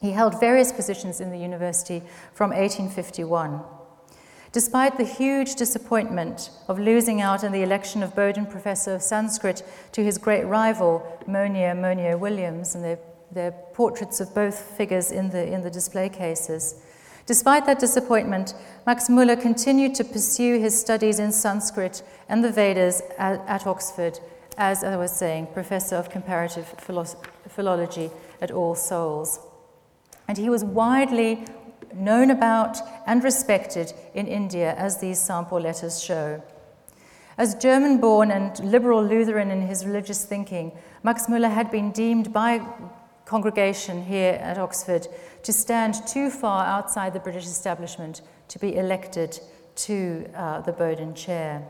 He 0.00 0.10
held 0.10 0.40
various 0.40 0.72
positions 0.72 1.20
in 1.20 1.30
the 1.30 1.38
university 1.38 2.02
from 2.34 2.50
1851. 2.50 3.60
Despite 4.52 4.98
the 4.98 5.04
huge 5.04 5.54
disappointment 5.54 6.50
of 6.68 6.78
losing 6.78 7.22
out 7.22 7.42
in 7.42 7.52
the 7.52 7.62
election 7.62 8.02
of 8.02 8.14
Boden 8.14 8.44
Professor 8.44 8.94
of 8.94 9.02
Sanskrit 9.02 9.62
to 9.92 10.04
his 10.04 10.18
great 10.18 10.44
rival, 10.44 11.02
Monier 11.26 11.74
Monier 11.74 12.18
Williams, 12.18 12.74
and 12.74 12.84
their, 12.84 12.98
their 13.30 13.52
portraits 13.72 14.20
of 14.20 14.34
both 14.34 14.58
figures 14.76 15.10
in 15.10 15.30
the, 15.30 15.50
in 15.50 15.62
the 15.62 15.70
display 15.70 16.10
cases. 16.10 16.82
Despite 17.24 17.64
that 17.64 17.78
disappointment, 17.78 18.54
Max 18.86 19.08
Muller 19.08 19.36
continued 19.36 19.94
to 19.94 20.04
pursue 20.04 20.58
his 20.58 20.78
studies 20.78 21.18
in 21.18 21.32
Sanskrit 21.32 22.02
and 22.28 22.44
the 22.44 22.52
Vedas 22.52 23.00
at, 23.16 23.40
at 23.46 23.66
Oxford, 23.66 24.20
as 24.58 24.84
I 24.84 24.96
was 24.96 25.12
saying, 25.12 25.46
professor 25.54 25.96
of 25.96 26.10
comparative 26.10 26.66
philology 27.48 28.10
at 28.42 28.50
All 28.50 28.74
Souls. 28.74 29.40
And 30.28 30.36
he 30.36 30.50
was 30.50 30.62
widely 30.62 31.46
known 31.94 32.30
about 32.30 32.78
and 33.06 33.22
respected 33.22 33.92
in 34.14 34.26
India, 34.26 34.74
as 34.76 35.00
these 35.00 35.20
sample 35.20 35.60
letters 35.60 36.02
show. 36.02 36.42
As 37.38 37.54
German 37.54 37.98
born 37.98 38.30
and 38.30 38.58
liberal 38.60 39.02
Lutheran 39.02 39.50
in 39.50 39.62
his 39.62 39.86
religious 39.86 40.24
thinking, 40.24 40.72
Max 41.02 41.28
Muller 41.28 41.48
had 41.48 41.70
been 41.70 41.90
deemed 41.90 42.32
by 42.32 42.60
congregation 43.24 44.04
here 44.04 44.34
at 44.34 44.58
Oxford 44.58 45.08
to 45.42 45.52
stand 45.52 45.94
too 46.06 46.28
far 46.28 46.66
outside 46.66 47.14
the 47.14 47.20
British 47.20 47.46
establishment 47.46 48.20
to 48.48 48.58
be 48.58 48.76
elected 48.76 49.40
to 49.74 50.28
uh, 50.34 50.60
the 50.60 50.72
Boden 50.72 51.14
chair. 51.14 51.66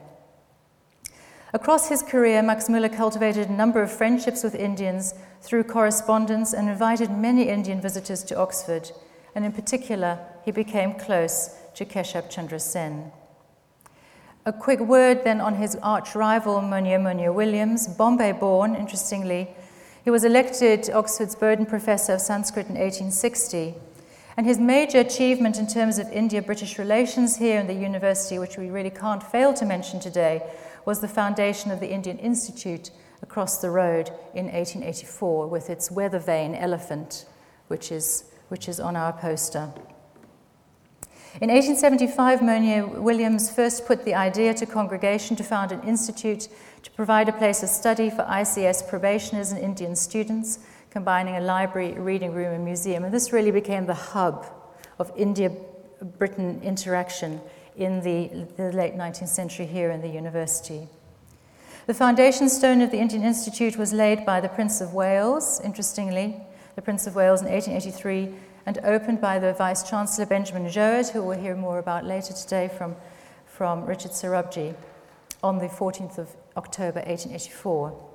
Across 1.55 1.89
his 1.89 2.03
career, 2.03 2.43
Max 2.43 2.69
Muller 2.69 2.89
cultivated 2.89 3.49
a 3.49 3.53
number 3.53 3.83
of 3.83 3.93
friendships 3.93 4.43
with 4.43 4.55
Indians 4.55 5.15
through 5.43 5.65
correspondence 5.65 6.55
and 6.55 6.69
invited 6.69 7.11
many 7.11 7.49
Indian 7.49 7.81
visitors 7.81 8.25
to 8.25 8.39
Oxford 8.39 8.91
and 9.35 9.45
in 9.45 9.53
particular, 9.53 10.19
he 10.45 10.51
became 10.51 10.95
close 10.95 11.57
to 11.75 11.85
Keshab 11.85 12.31
Chandra 12.31 12.61
Sen. 12.61 13.13
A 14.45 14.53
quick 14.53 14.81
word 14.81 15.23
then 15.25 15.41
on 15.41 15.55
his 15.55 15.77
arch 15.77 16.15
rival, 16.15 16.61
Monier 16.61 16.99
Monier 16.99 17.33
Williams, 17.33 17.87
Bombay 17.87 18.33
born, 18.33 18.75
interestingly. 18.75 19.49
He 20.05 20.11
was 20.11 20.25
elected 20.25 20.91
Oxford's 20.91 21.37
Boden 21.37 21.65
Professor 21.65 22.15
of 22.15 22.21
Sanskrit 22.21 22.67
in 22.67 22.75
1860. 22.75 23.75
And 24.37 24.47
his 24.47 24.59
major 24.59 24.99
achievement 24.99 25.59
in 25.59 25.67
terms 25.67 25.99
of 25.99 26.09
India 26.09 26.43
British 26.43 26.79
relations 26.79 27.37
here 27.37 27.61
in 27.61 27.69
the 27.69 27.75
university, 27.75 28.39
which 28.39 28.57
we 28.57 28.71
really 28.71 28.91
can't 28.91 29.23
fail 29.23 29.55
to 29.55 29.65
mention 29.65 30.01
today, 30.01 30.43
was 30.85 31.01
the 31.01 31.09
foundation 31.09 31.71
of 31.71 31.79
the 31.79 31.91
Indian 31.91 32.19
Institute 32.19 32.91
across 33.23 33.59
the 33.59 33.71
road 33.71 34.09
in 34.35 34.47
1884 34.47 35.47
with 35.47 35.71
its 35.71 35.91
weather 35.91 36.19
vane 36.19 36.57
elephant, 36.57 37.27
which 37.69 37.93
is 37.93 38.32
which 38.53 38.69
is 38.69 38.79
on 38.79 38.97
our 38.97 39.15
poster. 39.15 39.73
In 41.41 41.49
1875, 41.49 42.43
Monier 42.43 42.87
Williams 42.87 43.51
first 43.51 43.87
put 43.87 44.05
the 44.05 44.15
idea 44.15 44.53
to 44.53 44.67
congregation 44.67 45.35
to 45.37 45.43
found 45.43 45.73
an 45.73 45.81
institute 45.85 46.49
to 46.83 46.91
provide 46.91 47.31
a 47.31 47.33
place 47.33 47.63
of 47.63 47.71
study 47.71 48.11
for 48.11 48.25
ICS 48.25 48.87
probationers 48.91 49.53
and 49.53 49.59
Indian 49.59 49.97
students, 49.97 50.59
combining 50.91 51.37
a 51.37 51.41
library, 51.41 51.95
reading 51.95 52.35
room, 52.35 52.53
and 52.53 52.63
museum. 52.63 53.05
And 53.05 53.15
this 53.15 53.33
really 53.33 53.51
became 53.51 53.87
the 53.87 53.95
hub 53.95 54.45
of 54.99 55.11
India 55.17 55.51
Britain 56.19 56.61
interaction 56.63 57.41
in 57.75 58.03
the, 58.03 58.47
the 58.59 58.71
late 58.71 58.97
19th 58.97 59.29
century 59.29 59.65
here 59.65 59.91
in 59.91 60.03
the 60.03 60.09
university. 60.09 60.89
The 61.87 61.95
foundation 61.95 62.51
stone 62.51 62.83
of 62.83 62.91
the 62.91 62.99
Indian 62.99 63.23
Institute 63.23 63.79
was 63.79 63.95
laid 63.95 64.27
by 64.27 64.43
the 64.43 64.51
Prince 64.51 64.83
of 64.83 64.93
Wales, 64.93 65.59
interestingly, 65.65 66.37
the 66.75 66.83
Prince 66.83 67.07
of 67.07 67.15
Wales 67.15 67.43
in 67.43 67.49
1883 67.49 68.35
and 68.67 68.79
opened 68.85 69.21
by 69.21 69.39
the 69.39 69.53
Vice 69.53 69.89
Chancellor 69.89 70.27
Benjamin 70.27 70.71
Jowett, 70.71 71.09
who 71.09 71.23
we'll 71.23 71.39
hear 71.39 71.57
more 71.57 71.79
about 71.79 72.05
later 72.05 72.33
today 72.33 72.69
from, 72.69 72.97
from 73.47 73.85
Richard 73.85 74.13
Sorabji, 74.13 74.75
on 75.43 75.59
the 75.59 75.67
14th 75.67 76.19
of 76.19 76.37
October 76.57 77.01
1884. 77.01 78.09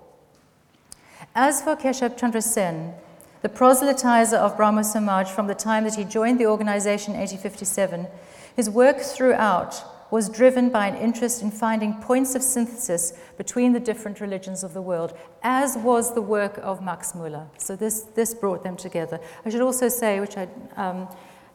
As 1.36 1.62
for 1.62 1.76
Keshab 1.76 2.18
Chandra 2.18 2.42
Sen, 2.42 2.94
the 3.42 3.50
proselytizer 3.50 4.38
of 4.38 4.58
Brahmo 4.58 4.82
Samaj 4.82 5.30
from 5.30 5.48
the 5.48 5.56
time 5.56 5.84
that 5.84 5.96
he 5.96 6.04
joined 6.04 6.40
the 6.40 6.48
organization 6.48 7.14
in 7.14 7.20
1857, 7.20 8.08
his 8.56 8.70
work 8.70 9.00
throughout 9.00 9.84
was 10.10 10.30
driven 10.30 10.70
by 10.70 10.88
an 10.88 10.96
interest 10.96 11.42
in 11.42 11.52
finding 11.52 11.94
points 11.96 12.36
of 12.36 12.42
synthesis 12.42 13.14
between 13.38 13.74
the 13.74 13.80
different 13.80 14.22
religions 14.22 14.64
of 14.64 14.74
the 14.74 14.82
world, 14.82 15.18
as 15.44 15.78
was 15.78 16.14
the 16.14 16.22
work 16.22 16.58
of 16.60 16.82
Max 16.82 17.14
Muller. 17.14 17.48
So 17.58 17.76
this, 17.76 18.02
this 18.02 18.34
brought 18.34 18.64
them 18.64 18.78
together. 18.78 19.20
I 19.46 19.50
should 19.50 19.62
also 19.62 19.90
say, 19.90 20.20
which 20.20 20.38
I 20.38 20.48
um, 20.76 21.08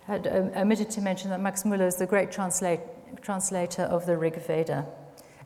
had 0.07 0.27
um, 0.27 0.51
omitted 0.57 0.91
to 0.91 1.01
mention, 1.01 1.31
that 1.31 1.41
Max 1.41 1.65
Muller 1.65 1.87
is 1.87 1.97
the 1.97 2.07
great 2.07 2.31
translate, 2.31 2.81
translator 3.23 3.83
of 3.83 4.05
the 4.07 4.17
Rig 4.17 4.37
Veda. 4.43 4.87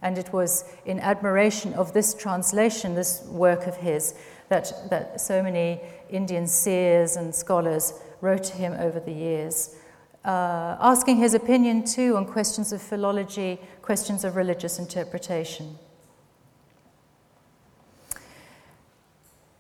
And 0.03 0.19
it 0.19 0.33
was 0.33 0.65
in 0.85 1.01
admiration 1.01 1.75
of 1.75 1.93
this 1.93 2.13
translation, 2.13 2.95
this 2.95 3.23
work 3.25 3.67
of 3.67 3.77
his, 3.77 4.15
that, 4.49 4.73
that 4.91 5.21
so 5.21 5.43
many 5.43 5.81
Indian 6.11 6.47
seers 6.47 7.17
and 7.17 7.35
scholars 7.35 7.95
wrote 8.21 8.45
to 8.45 8.53
him 8.55 8.73
over 8.75 9.01
the 9.01 9.13
years 9.13 9.77
uh, 10.27 10.77
asking 10.81 11.19
his 11.19 11.35
opinion 11.35 11.85
too 11.85 12.17
on 12.17 12.27
questions 12.27 12.73
of 12.73 12.83
philology, 12.83 13.61
questions 13.81 14.25
of 14.25 14.35
religious 14.35 14.79
interpretation. 14.79 15.79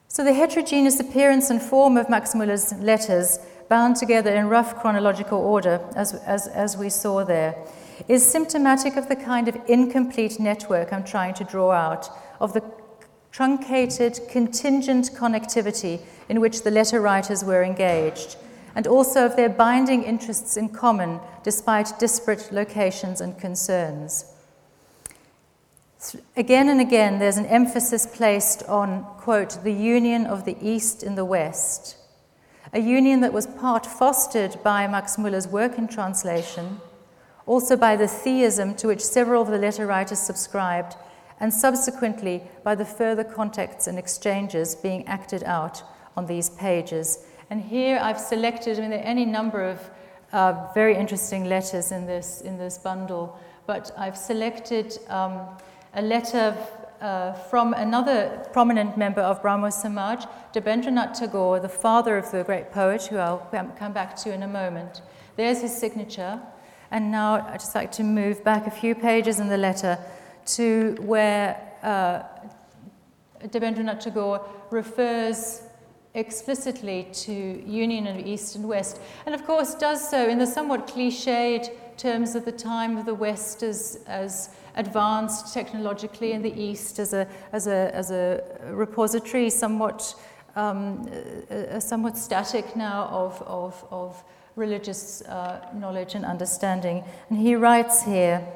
So, 0.08 0.24
the 0.24 0.34
heterogeneous 0.34 0.98
appearance 0.98 1.50
and 1.50 1.62
form 1.62 1.96
of 1.96 2.10
Max 2.10 2.34
Muller's 2.34 2.72
letters, 2.74 3.38
bound 3.68 3.96
together 3.96 4.34
in 4.34 4.48
rough 4.48 4.76
chronological 4.76 5.38
order, 5.38 5.80
as, 5.94 6.14
as, 6.14 6.48
as 6.48 6.76
we 6.76 6.88
saw 6.88 7.24
there, 7.24 7.54
is 8.08 8.24
symptomatic 8.24 8.96
of 8.96 9.08
the 9.08 9.16
kind 9.16 9.46
of 9.46 9.56
incomplete 9.68 10.40
network 10.40 10.92
I'm 10.92 11.04
trying 11.04 11.34
to 11.34 11.44
draw 11.44 11.70
out, 11.70 12.08
of 12.40 12.54
the 12.54 12.62
truncated, 13.30 14.20
contingent 14.28 15.10
connectivity 15.14 16.00
in 16.28 16.40
which 16.40 16.62
the 16.62 16.70
letter 16.70 17.00
writers 17.00 17.44
were 17.44 17.62
engaged 17.62 18.36
and 18.76 18.86
also 18.86 19.24
of 19.24 19.36
their 19.36 19.48
binding 19.48 20.02
interests 20.02 20.56
in 20.58 20.68
common 20.68 21.18
despite 21.42 21.98
disparate 21.98 22.52
locations 22.52 23.22
and 23.22 23.40
concerns. 23.40 24.26
Again 26.36 26.68
and 26.68 26.78
again, 26.78 27.18
there's 27.18 27.38
an 27.38 27.46
emphasis 27.46 28.06
placed 28.06 28.62
on, 28.64 29.04
quote, 29.16 29.64
the 29.64 29.72
union 29.72 30.26
of 30.26 30.44
the 30.44 30.58
East 30.60 31.02
and 31.02 31.16
the 31.16 31.24
West, 31.24 31.96
a 32.74 32.78
union 32.78 33.22
that 33.22 33.32
was 33.32 33.46
part 33.46 33.86
fostered 33.86 34.62
by 34.62 34.86
Max 34.86 35.16
Muller's 35.16 35.48
work 35.48 35.78
in 35.78 35.88
translation, 35.88 36.78
also 37.46 37.76
by 37.78 37.96
the 37.96 38.06
theism 38.06 38.74
to 38.74 38.88
which 38.88 39.00
several 39.00 39.40
of 39.40 39.48
the 39.48 39.58
letter 39.58 39.86
writers 39.86 40.18
subscribed, 40.18 40.96
and 41.40 41.52
subsequently 41.52 42.42
by 42.62 42.74
the 42.74 42.84
further 42.84 43.24
contacts 43.24 43.86
and 43.86 43.98
exchanges 43.98 44.74
being 44.74 45.06
acted 45.08 45.42
out 45.44 45.82
on 46.14 46.26
these 46.26 46.50
pages. 46.50 47.24
And 47.50 47.60
here 47.62 47.98
I've 48.02 48.20
selected, 48.20 48.78
I 48.78 48.82
mean, 48.82 48.90
there 48.90 49.00
are 49.00 49.02
any 49.02 49.24
number 49.24 49.62
of 49.62 49.90
uh, 50.32 50.72
very 50.74 50.96
interesting 50.96 51.44
letters 51.44 51.92
in 51.92 52.06
this, 52.06 52.40
in 52.40 52.58
this 52.58 52.78
bundle, 52.78 53.38
but 53.66 53.92
I've 53.96 54.16
selected 54.16 54.98
um, 55.08 55.40
a 55.94 56.02
letter 56.02 56.56
uh, 57.00 57.32
from 57.32 57.74
another 57.74 58.46
prominent 58.52 58.96
member 58.96 59.20
of 59.20 59.42
Brahmo 59.42 59.70
Samaj, 59.70 60.24
Debendranath 60.52 61.18
Tagore, 61.18 61.60
the 61.60 61.68
father 61.68 62.16
of 62.16 62.30
the 62.32 62.42
great 62.42 62.72
poet, 62.72 63.04
who 63.04 63.18
I'll 63.18 63.46
come 63.78 63.92
back 63.92 64.16
to 64.16 64.32
in 64.32 64.42
a 64.42 64.48
moment. 64.48 65.02
There's 65.36 65.60
his 65.60 65.76
signature. 65.76 66.40
And 66.90 67.10
now 67.10 67.46
I'd 67.48 67.60
just 67.60 67.74
like 67.74 67.92
to 67.92 68.04
move 68.04 68.44
back 68.44 68.66
a 68.66 68.70
few 68.70 68.94
pages 68.94 69.40
in 69.40 69.48
the 69.48 69.56
letter 69.56 69.98
to 70.46 70.96
where 71.00 71.60
uh, 71.82 72.22
Debendranath 73.48 74.00
Tagore 74.00 74.48
refers 74.70 75.62
explicitly 76.16 77.06
to 77.12 77.32
union 77.32 78.06
of 78.06 78.18
East 78.18 78.56
and 78.56 78.66
West, 78.66 79.00
and 79.26 79.34
of 79.34 79.46
course 79.46 79.74
does 79.74 80.10
so 80.10 80.28
in 80.28 80.38
the 80.38 80.46
somewhat 80.46 80.86
cliched 80.88 81.70
terms 81.96 82.34
of 82.34 82.44
the 82.44 82.52
time 82.52 82.96
of 82.96 83.06
the 83.06 83.14
West 83.14 83.62
as, 83.62 84.00
as 84.06 84.50
advanced 84.74 85.54
technologically 85.54 86.32
and 86.32 86.44
the 86.44 86.52
East 86.60 86.98
as 86.98 87.12
a, 87.12 87.26
as 87.52 87.66
a, 87.66 87.94
as 87.94 88.10
a 88.10 88.42
repository 88.70 89.50
somewhat, 89.50 90.14
um, 90.56 91.08
a, 91.50 91.76
a 91.76 91.80
somewhat 91.80 92.16
static 92.16 92.76
now 92.76 93.04
of, 93.04 93.40
of, 93.42 93.84
of 93.90 94.24
religious 94.56 95.22
uh, 95.22 95.66
knowledge 95.74 96.14
and 96.14 96.24
understanding. 96.24 97.04
And 97.30 97.38
he 97.38 97.54
writes 97.54 98.02
here, 98.02 98.46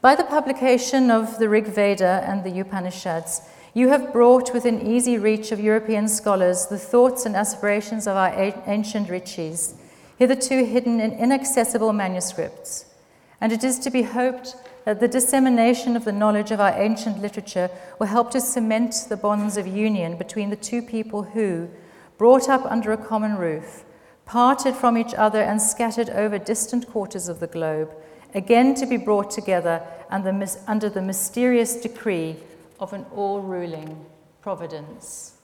by 0.00 0.16
the 0.16 0.24
publication 0.24 1.12
of 1.12 1.38
the 1.38 1.48
Rig 1.48 1.66
Veda 1.66 2.24
and 2.26 2.42
the 2.42 2.58
Upanishads, 2.60 3.42
you 3.74 3.88
have 3.88 4.12
brought 4.12 4.52
within 4.52 4.86
easy 4.86 5.16
reach 5.16 5.50
of 5.50 5.58
European 5.58 6.06
scholars 6.06 6.66
the 6.66 6.78
thoughts 6.78 7.24
and 7.24 7.34
aspirations 7.34 8.06
of 8.06 8.16
our 8.16 8.32
ancient 8.66 9.08
rishis, 9.08 9.74
hitherto 10.18 10.64
hidden 10.64 11.00
in 11.00 11.12
inaccessible 11.12 11.92
manuscripts. 11.92 12.86
And 13.40 13.50
it 13.50 13.64
is 13.64 13.78
to 13.80 13.90
be 13.90 14.02
hoped 14.02 14.56
that 14.84 15.00
the 15.00 15.08
dissemination 15.08 15.96
of 15.96 16.04
the 16.04 16.12
knowledge 16.12 16.50
of 16.50 16.60
our 16.60 16.78
ancient 16.78 17.22
literature 17.22 17.70
will 17.98 18.08
help 18.08 18.30
to 18.32 18.40
cement 18.40 19.06
the 19.08 19.16
bonds 19.16 19.56
of 19.56 19.66
union 19.66 20.16
between 20.16 20.50
the 20.50 20.56
two 20.56 20.82
people 20.82 21.22
who, 21.22 21.68
brought 22.18 22.48
up 22.48 22.64
under 22.70 22.92
a 22.92 22.96
common 22.96 23.36
roof, 23.36 23.84
parted 24.26 24.74
from 24.74 24.98
each 24.98 25.14
other 25.14 25.40
and 25.40 25.62
scattered 25.62 26.10
over 26.10 26.38
distant 26.38 26.86
quarters 26.88 27.28
of 27.28 27.40
the 27.40 27.46
globe, 27.46 27.90
again 28.34 28.74
to 28.74 28.86
be 28.86 28.96
brought 28.96 29.30
together 29.30 29.82
under 30.10 30.88
the 30.88 31.02
mysterious 31.02 31.76
decree 31.76 32.36
of 32.82 32.92
an 32.92 33.06
all 33.14 33.40
ruling 33.40 34.04
providence. 34.40 35.34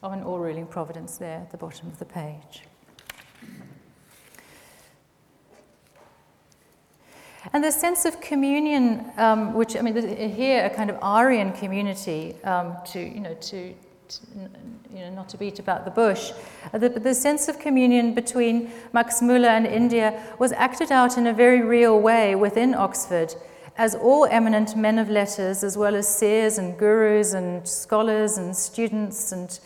Of 0.00 0.12
an 0.12 0.22
all 0.22 0.38
ruling 0.38 0.66
providence 0.68 1.16
there 1.18 1.38
at 1.38 1.50
the 1.50 1.56
bottom 1.56 1.88
of 1.88 1.98
the 1.98 2.04
page. 2.04 2.62
And 7.52 7.64
the 7.64 7.72
sense 7.72 8.04
of 8.04 8.20
communion, 8.20 9.10
um, 9.16 9.54
which 9.54 9.76
I 9.76 9.82
mean, 9.82 9.96
here 10.32 10.64
a 10.64 10.70
kind 10.70 10.88
of 10.88 10.96
Aryan 11.02 11.52
community 11.52 12.36
um, 12.44 12.76
to 12.92 13.00
you 13.00 13.20
know 13.20 13.34
to, 13.34 13.74
to, 14.08 14.20
you 14.94 15.00
know 15.00 15.10
not 15.10 15.28
to 15.30 15.36
beat 15.36 15.58
about 15.58 15.84
the 15.84 15.90
bush, 15.90 16.30
uh, 16.72 16.78
the, 16.78 16.90
the 16.90 17.14
sense 17.14 17.48
of 17.48 17.58
communion 17.58 18.14
between 18.14 18.70
Max 18.92 19.20
Muller 19.20 19.48
and 19.48 19.66
India 19.66 20.22
was 20.38 20.52
acted 20.52 20.92
out 20.92 21.18
in 21.18 21.26
a 21.26 21.34
very 21.34 21.60
real 21.60 22.00
way 22.00 22.36
within 22.36 22.72
Oxford 22.72 23.34
as 23.76 23.94
all 23.94 24.26
eminent 24.26 24.76
men 24.76 24.98
of 24.98 25.10
letters, 25.10 25.64
as 25.64 25.76
well 25.76 25.94
as 25.94 26.06
seers 26.06 26.58
and 26.58 26.78
gurus 26.78 27.34
and 27.34 27.66
scholars 27.66 28.38
and 28.38 28.56
students 28.56 29.32
and 29.32 29.58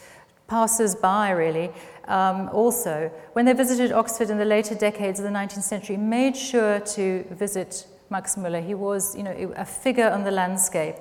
passers 0.46 0.94
by, 0.94 1.30
really, 1.30 1.70
um, 2.08 2.48
also, 2.54 3.10
when 3.34 3.44
they 3.44 3.52
visited 3.52 3.92
Oxford 3.92 4.30
in 4.30 4.38
the 4.38 4.44
later 4.44 4.74
decades 4.74 5.20
of 5.20 5.24
the 5.24 5.30
19th 5.30 5.62
century, 5.62 5.98
made 5.98 6.34
sure 6.34 6.80
to 6.80 7.22
visit 7.30 7.86
Max 8.08 8.36
Muller. 8.38 8.62
He 8.62 8.74
was, 8.74 9.14
you 9.14 9.22
know, 9.22 9.52
a 9.56 9.64
figure 9.64 10.08
on 10.08 10.24
the 10.24 10.30
landscape. 10.30 10.96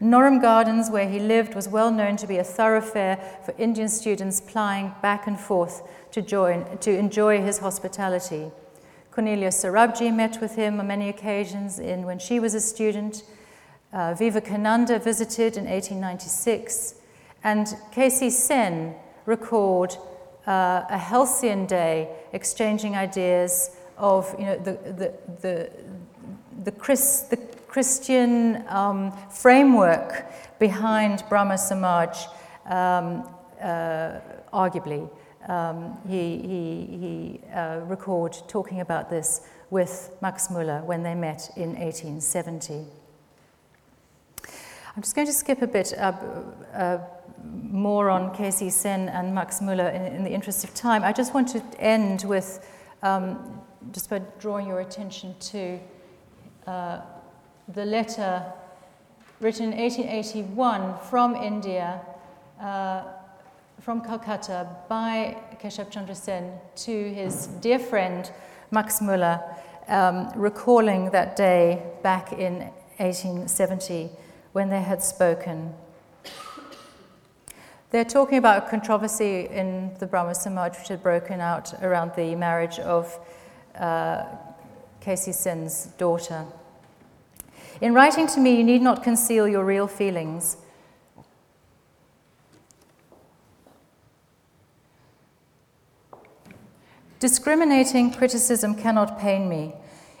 Norham 0.00 0.40
Gardens, 0.40 0.90
where 0.90 1.08
he 1.08 1.20
lived, 1.20 1.54
was 1.54 1.68
well 1.68 1.90
known 1.90 2.16
to 2.16 2.26
be 2.26 2.38
a 2.38 2.44
thoroughfare 2.44 3.18
for 3.44 3.54
Indian 3.58 3.88
students 3.88 4.40
plying 4.40 4.92
back 5.02 5.26
and 5.26 5.38
forth 5.38 5.82
to, 6.12 6.22
join, 6.22 6.78
to 6.78 6.90
enjoy 6.90 7.42
his 7.42 7.58
hospitality. 7.58 8.50
Cornelia 9.12 9.50
Sorabji 9.50 10.14
met 10.14 10.40
with 10.40 10.54
him 10.56 10.80
on 10.80 10.86
many 10.86 11.10
occasions 11.10 11.78
in, 11.78 12.06
when 12.06 12.18
she 12.18 12.40
was 12.40 12.54
a 12.54 12.60
student. 12.60 13.24
Uh, 13.92 14.14
Vivekananda 14.14 14.98
visited 14.98 15.58
in 15.58 15.66
1896. 15.66 16.94
And 17.44 17.76
K.C. 17.92 18.30
Sen 18.30 18.94
recalled 19.26 19.98
uh, 20.46 20.84
a 20.88 20.96
halcyon 20.96 21.66
day 21.66 22.08
exchanging 22.32 22.96
ideas 22.96 23.76
of 23.98 24.34
you 24.38 24.46
know, 24.46 24.58
the, 24.58 24.72
the, 24.72 25.14
the, 25.42 25.70
the, 26.64 26.72
Chris, 26.72 27.20
the 27.28 27.36
Christian 27.68 28.66
um, 28.68 29.12
framework 29.28 30.24
behind 30.58 31.22
Brahmo 31.28 31.56
Samaj, 31.56 32.16
um, 32.64 33.28
uh, 33.60 34.20
arguably. 34.54 35.10
Um, 35.48 35.98
he 36.08 36.38
he, 36.38 36.98
he 36.98 37.40
uh, 37.52 37.80
recorded 37.84 38.48
talking 38.48 38.80
about 38.80 39.10
this 39.10 39.42
with 39.70 40.10
Max 40.20 40.50
Muller 40.50 40.82
when 40.84 41.02
they 41.02 41.14
met 41.14 41.50
in 41.56 41.70
1870. 41.70 42.84
I'm 44.94 45.02
just 45.02 45.14
going 45.14 45.26
to 45.26 45.32
skip 45.32 45.62
a 45.62 45.66
bit 45.66 45.94
uh, 45.96 46.12
uh, 46.74 46.98
more 47.42 48.10
on 48.10 48.34
K.C. 48.34 48.68
Sen 48.68 49.08
and 49.08 49.34
Max 49.34 49.62
Muller 49.62 49.88
in, 49.88 50.02
in, 50.02 50.24
the 50.24 50.30
interest 50.30 50.64
of 50.64 50.74
time. 50.74 51.02
I 51.02 51.12
just 51.12 51.32
want 51.32 51.48
to 51.48 51.62
end 51.80 52.24
with 52.24 52.68
um, 53.02 53.62
just 53.92 54.10
by 54.10 54.20
drawing 54.38 54.66
your 54.66 54.80
attention 54.80 55.34
to 55.40 55.78
uh, 56.66 57.00
the 57.68 57.86
letter 57.86 58.44
written 59.40 59.72
in 59.72 59.78
1881 59.78 60.98
from 61.08 61.34
India 61.34 62.00
uh, 62.60 63.04
from 63.82 64.00
Calcutta 64.00 64.68
by 64.88 65.36
Keshab 65.60 65.90
Chandra 65.90 66.14
Sen 66.14 66.52
to 66.76 67.12
his 67.12 67.48
dear 67.60 67.80
friend 67.80 68.30
Max 68.70 69.02
Muller, 69.02 69.42
um, 69.88 70.30
recalling 70.36 71.10
that 71.10 71.34
day 71.34 71.82
back 72.00 72.32
in 72.32 72.60
1870 72.98 74.08
when 74.52 74.68
they 74.68 74.80
had 74.80 75.02
spoken. 75.02 75.74
They're 77.90 78.04
talking 78.04 78.38
about 78.38 78.66
a 78.66 78.70
controversy 78.70 79.48
in 79.48 79.92
the 79.98 80.06
Brahmo 80.06 80.32
Samaj 80.32 80.78
which 80.78 80.88
had 80.88 81.02
broken 81.02 81.40
out 81.40 81.74
around 81.82 82.12
the 82.14 82.36
marriage 82.36 82.78
of 82.78 83.18
uh, 83.74 84.26
K.C. 85.00 85.32
Sen's 85.32 85.86
daughter. 85.98 86.46
In 87.80 87.94
writing 87.94 88.28
to 88.28 88.38
me, 88.38 88.56
you 88.56 88.62
need 88.62 88.80
not 88.80 89.02
conceal 89.02 89.48
your 89.48 89.64
real 89.64 89.88
feelings. 89.88 90.56
Discriminating 97.22 98.10
criticism 98.10 98.74
cannot 98.74 99.16
pain 99.16 99.48
me. 99.48 99.74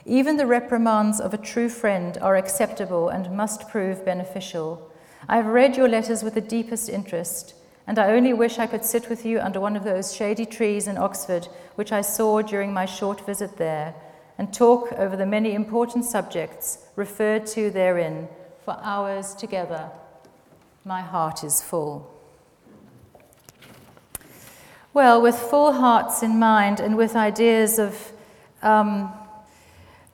Even 0.06 0.36
the 0.36 0.46
reprimands 0.46 1.18
of 1.20 1.34
a 1.34 1.36
true 1.36 1.68
friend 1.68 2.16
are 2.18 2.36
acceptable 2.36 3.08
and 3.08 3.36
must 3.36 3.68
prove 3.68 4.04
beneficial. 4.04 4.88
I 5.28 5.38
have 5.38 5.46
read 5.46 5.76
your 5.76 5.88
letters 5.88 6.22
with 6.22 6.34
the 6.34 6.40
deepest 6.40 6.88
interest, 6.88 7.54
and 7.88 7.98
I 7.98 8.12
only 8.12 8.32
wish 8.32 8.60
I 8.60 8.68
could 8.68 8.84
sit 8.84 9.08
with 9.08 9.26
you 9.26 9.40
under 9.40 9.58
one 9.58 9.74
of 9.74 9.82
those 9.82 10.14
shady 10.14 10.46
trees 10.46 10.86
in 10.86 10.96
Oxford, 10.96 11.48
which 11.74 11.90
I 11.90 12.02
saw 12.02 12.40
during 12.40 12.72
my 12.72 12.86
short 12.86 13.26
visit 13.26 13.56
there, 13.56 13.96
and 14.38 14.54
talk 14.54 14.92
over 14.92 15.16
the 15.16 15.26
many 15.26 15.54
important 15.54 16.04
subjects 16.04 16.86
referred 16.94 17.46
to 17.46 17.72
therein 17.72 18.28
for 18.64 18.78
hours 18.80 19.34
together. 19.34 19.90
My 20.84 21.00
heart 21.00 21.42
is 21.42 21.60
full. 21.60 22.08
Well, 24.94 25.22
with 25.22 25.36
full 25.36 25.72
hearts 25.72 26.22
in 26.22 26.38
mind 26.38 26.80
and 26.80 26.96
with 26.96 27.16
ideas 27.16 27.78
of, 27.78 28.12
um, 28.62 29.12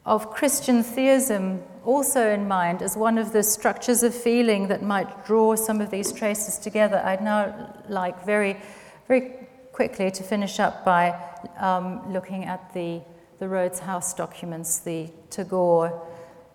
of 0.07 0.31
Christian 0.31 0.83
theism 0.83 1.62
also 1.85 2.31
in 2.31 2.47
mind 2.47 2.83
as 2.83 2.97
one 2.97 3.19
of 3.19 3.33
the 3.33 3.43
structures 3.43 4.03
of 4.03 4.14
feeling 4.14 4.69
that 4.69 4.83
might 4.83 5.27
draw 5.27 5.57
some 5.57 5.81
of 5.81 5.91
these 5.91 6.12
traces 6.12 6.59
together, 6.59 7.03
I'd 7.05 7.23
now 7.23 7.75
like 7.88 8.25
very, 8.25 8.61
very 9.09 9.49
quickly 9.73 10.11
to 10.11 10.23
finish 10.23 10.61
up 10.61 10.85
by 10.85 11.19
um, 11.59 12.12
looking 12.12 12.45
at 12.45 12.73
the 12.75 13.01
the 13.38 13.49
Rhodes 13.49 13.79
House 13.79 14.14
documents, 14.14 14.81
the 14.81 15.09
Tagore, 15.31 16.03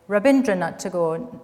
Rabindranath 0.10 0.80
Tagore, 0.80 1.42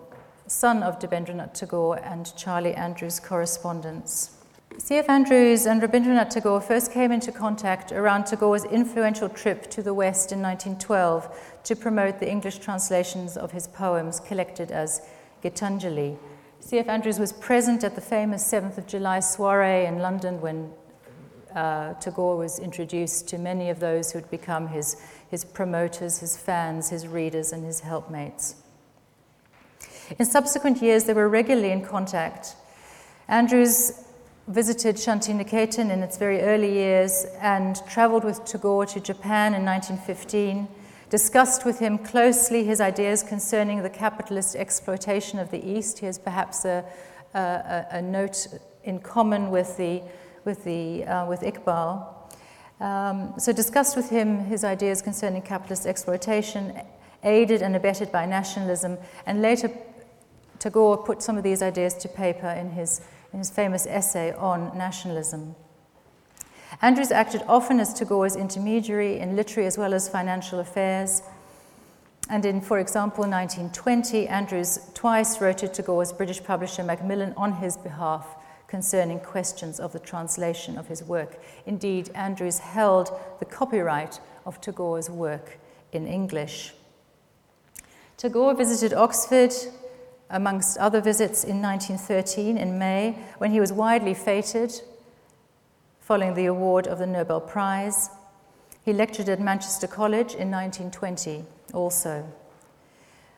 son 0.48 0.84
of 0.84 1.00
Debendranath 1.00 1.54
Tagore, 1.54 1.98
and 2.04 2.36
Charlie 2.36 2.74
Andrews 2.74 3.20
correspondence. 3.20 4.38
C.F. 4.78 5.10
Andrews 5.10 5.66
and 5.66 5.82
Rabindranath 5.82 6.30
Tagore 6.30 6.62
first 6.62 6.92
came 6.92 7.12
into 7.12 7.32
contact 7.32 7.92
around 7.92 8.26
Tagore's 8.26 8.64
influential 8.66 9.28
trip 9.28 9.70
to 9.72 9.82
the 9.82 9.94
West 9.94 10.32
in 10.32 10.42
1912 10.42 11.60
to 11.64 11.76
promote 11.76 12.20
the 12.20 12.30
English 12.30 12.60
translations 12.60 13.36
of 13.36 13.52
his 13.52 13.68
poems 13.68 14.20
collected 14.20 14.72
as 14.72 15.02
Gitanjali. 15.44 16.18
C.F. 16.60 16.88
Andrews 16.88 17.20
was 17.20 17.34
present 17.34 17.84
at 17.84 17.96
the 17.96 18.02
famous 18.02 18.50
7th 18.50 18.78
of 18.78 18.88
July 18.88 19.20
soiree 19.20 19.86
in 19.86 20.00
London 20.00 20.40
when 20.40 20.72
uh, 21.56 21.94
Tagore 21.96 22.38
was 22.38 22.60
introduced 22.60 23.28
to 23.30 23.38
many 23.38 23.70
of 23.70 23.80
those 23.80 24.12
who 24.12 24.20
had 24.20 24.30
become 24.30 24.68
his, 24.68 25.02
his 25.30 25.44
promoters, 25.44 26.20
his 26.20 26.38
fans, 26.38 26.90
his 26.90 27.08
readers, 27.08 27.52
and 27.52 27.66
his 27.66 27.82
helpmates. 27.82 28.56
In 30.18 30.26
subsequent 30.26 30.82
years, 30.82 31.06
they 31.06 31.14
were 31.14 31.28
regularly 31.28 31.72
in 31.72 31.84
contact. 31.84 32.56
Andrews 33.28 34.06
visited 34.50 34.96
Shantiniketan 34.96 35.92
in 35.92 36.02
its 36.02 36.18
very 36.18 36.42
early 36.42 36.74
years 36.74 37.26
and 37.40 37.80
traveled 37.88 38.24
with 38.24 38.44
Tagore 38.46 38.88
to 38.88 39.00
Japan 39.00 39.54
in 39.54 39.64
1915, 39.64 40.68
discussed 41.12 41.66
with 41.66 41.78
him 41.78 42.00
closely 42.00 42.64
his 42.64 42.82
ideas 42.82 43.22
concerning 43.22 43.84
the 43.84 43.90
capitalist 43.92 44.56
exploitation 44.56 45.38
of 45.38 45.52
the 45.52 45.64
East. 45.64 46.00
He 46.00 46.08
has 46.08 46.18
perhaps 46.18 46.66
a, 46.66 46.84
a, 47.36 47.86
a 47.92 48.02
note 48.02 48.48
in 48.84 49.00
common 49.00 49.52
with, 49.52 49.78
the, 49.78 50.02
with, 50.46 50.64
the, 50.64 51.06
uh, 51.06 51.28
with 51.28 51.42
Iqbal. 51.42 52.08
Um, 52.80 53.34
so, 53.38 53.54
discussed 53.54 53.96
with 53.96 54.10
him 54.10 54.46
his 54.46 54.64
ideas 54.64 55.04
concerning 55.04 55.44
capitalist 55.44 55.86
exploitation, 55.86 56.82
aided 57.24 57.62
and 57.62 57.76
abetted 57.76 58.12
by 58.12 58.26
nationalism, 58.26 58.98
and 59.28 59.44
later 59.44 59.70
Tagore 60.58 60.98
put 60.98 61.22
some 61.22 61.38
of 61.38 61.44
these 61.44 61.62
ideas 61.62 61.94
to 61.96 62.08
paper 62.08 62.50
in 62.50 62.72
his, 62.72 63.02
in 63.34 63.39
his 63.39 63.50
famous 63.50 63.86
essay 63.86 64.34
on 64.34 64.78
nationalism. 64.78 65.56
Andrews 66.82 67.12
acted 67.12 67.44
often 67.48 67.80
as 67.80 67.94
Tagore's 67.94 68.36
intermediary 68.36 69.20
in 69.20 69.36
literary 69.36 69.68
as 69.68 69.78
well 69.78 69.94
as 69.94 70.08
financial 70.08 70.60
affairs. 70.60 71.24
And 72.30 72.46
in, 72.46 72.62
for 72.62 72.80
example, 72.80 73.24
1920, 73.24 74.28
Andrews 74.28 74.80
twice 74.94 75.42
wrote 75.42 75.58
to 75.60 75.68
Tagore's 75.68 76.13
British 76.13 76.44
publisher 76.44 76.84
Macmillan 76.84 77.34
on 77.36 77.54
his 77.54 77.76
behalf 77.76 78.36
concerning 78.68 79.20
questions 79.20 79.80
of 79.80 79.94
the 79.94 80.00
translation 80.00 80.78
of 80.78 80.88
his 80.88 81.04
work. 81.04 81.42
Indeed, 81.65 82.12
Andrews 82.13 82.60
held 82.60 83.12
the 83.39 83.46
copyright 83.46 84.20
of 84.46 84.62
Tagore's 84.62 85.10
work 85.10 85.60
in 85.92 86.06
English. 86.06 86.74
Tagore 88.18 88.54
visited 88.54 88.94
Oxford 88.94 89.54
amongst 90.30 90.78
other 90.78 91.02
visits 91.02 91.44
in 91.44 91.62
1913 91.62 92.58
in 92.58 92.78
May, 92.78 93.18
when 93.39 93.52
he 93.52 93.60
was 93.60 93.74
widely 93.74 94.13
feted 94.13 94.82
following 96.10 96.34
the 96.34 96.48
award 96.48 96.88
of 96.88 96.98
the 96.98 97.06
Nobel 97.06 97.39
Prize. 97.39 98.10
He 98.84 98.94
lectured 98.94 99.30
at 99.30 99.39
Manchester 99.39 99.86
College 99.86 100.34
in 100.34 100.50
1920 100.50 101.44
also. 101.72 102.28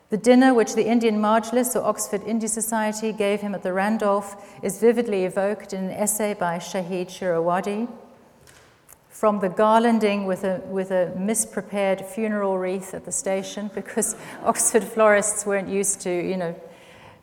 The 0.08 0.16
dinner 0.16 0.54
which 0.54 0.74
the 0.74 0.86
Indian 0.86 1.20
Majlis 1.20 1.76
or 1.76 1.84
Oxford 1.84 2.22
India 2.26 2.48
Society 2.48 3.12
gave 3.12 3.42
him 3.42 3.54
at 3.54 3.62
the 3.62 3.74
Randolph 3.74 4.42
is 4.62 4.78
vividly 4.78 5.26
evoked 5.26 5.74
in 5.74 5.84
an 5.84 5.90
essay 5.90 6.32
by 6.32 6.56
Shahid 6.58 7.08
Suhrawardy. 7.08 7.88
From 9.10 9.40
the 9.40 9.48
garlanding 9.50 10.24
with 10.24 10.42
a, 10.42 10.62
with 10.66 10.90
a 10.90 11.12
misprepared 11.16 12.04
funeral 12.04 12.56
wreath 12.56 12.94
at 12.94 13.04
the 13.04 13.12
station, 13.12 13.70
because 13.74 14.16
Oxford 14.44 14.84
florists 14.84 15.44
weren't 15.44 15.68
used 15.68 16.00
to, 16.02 16.10
you 16.10 16.38
know, 16.38 16.54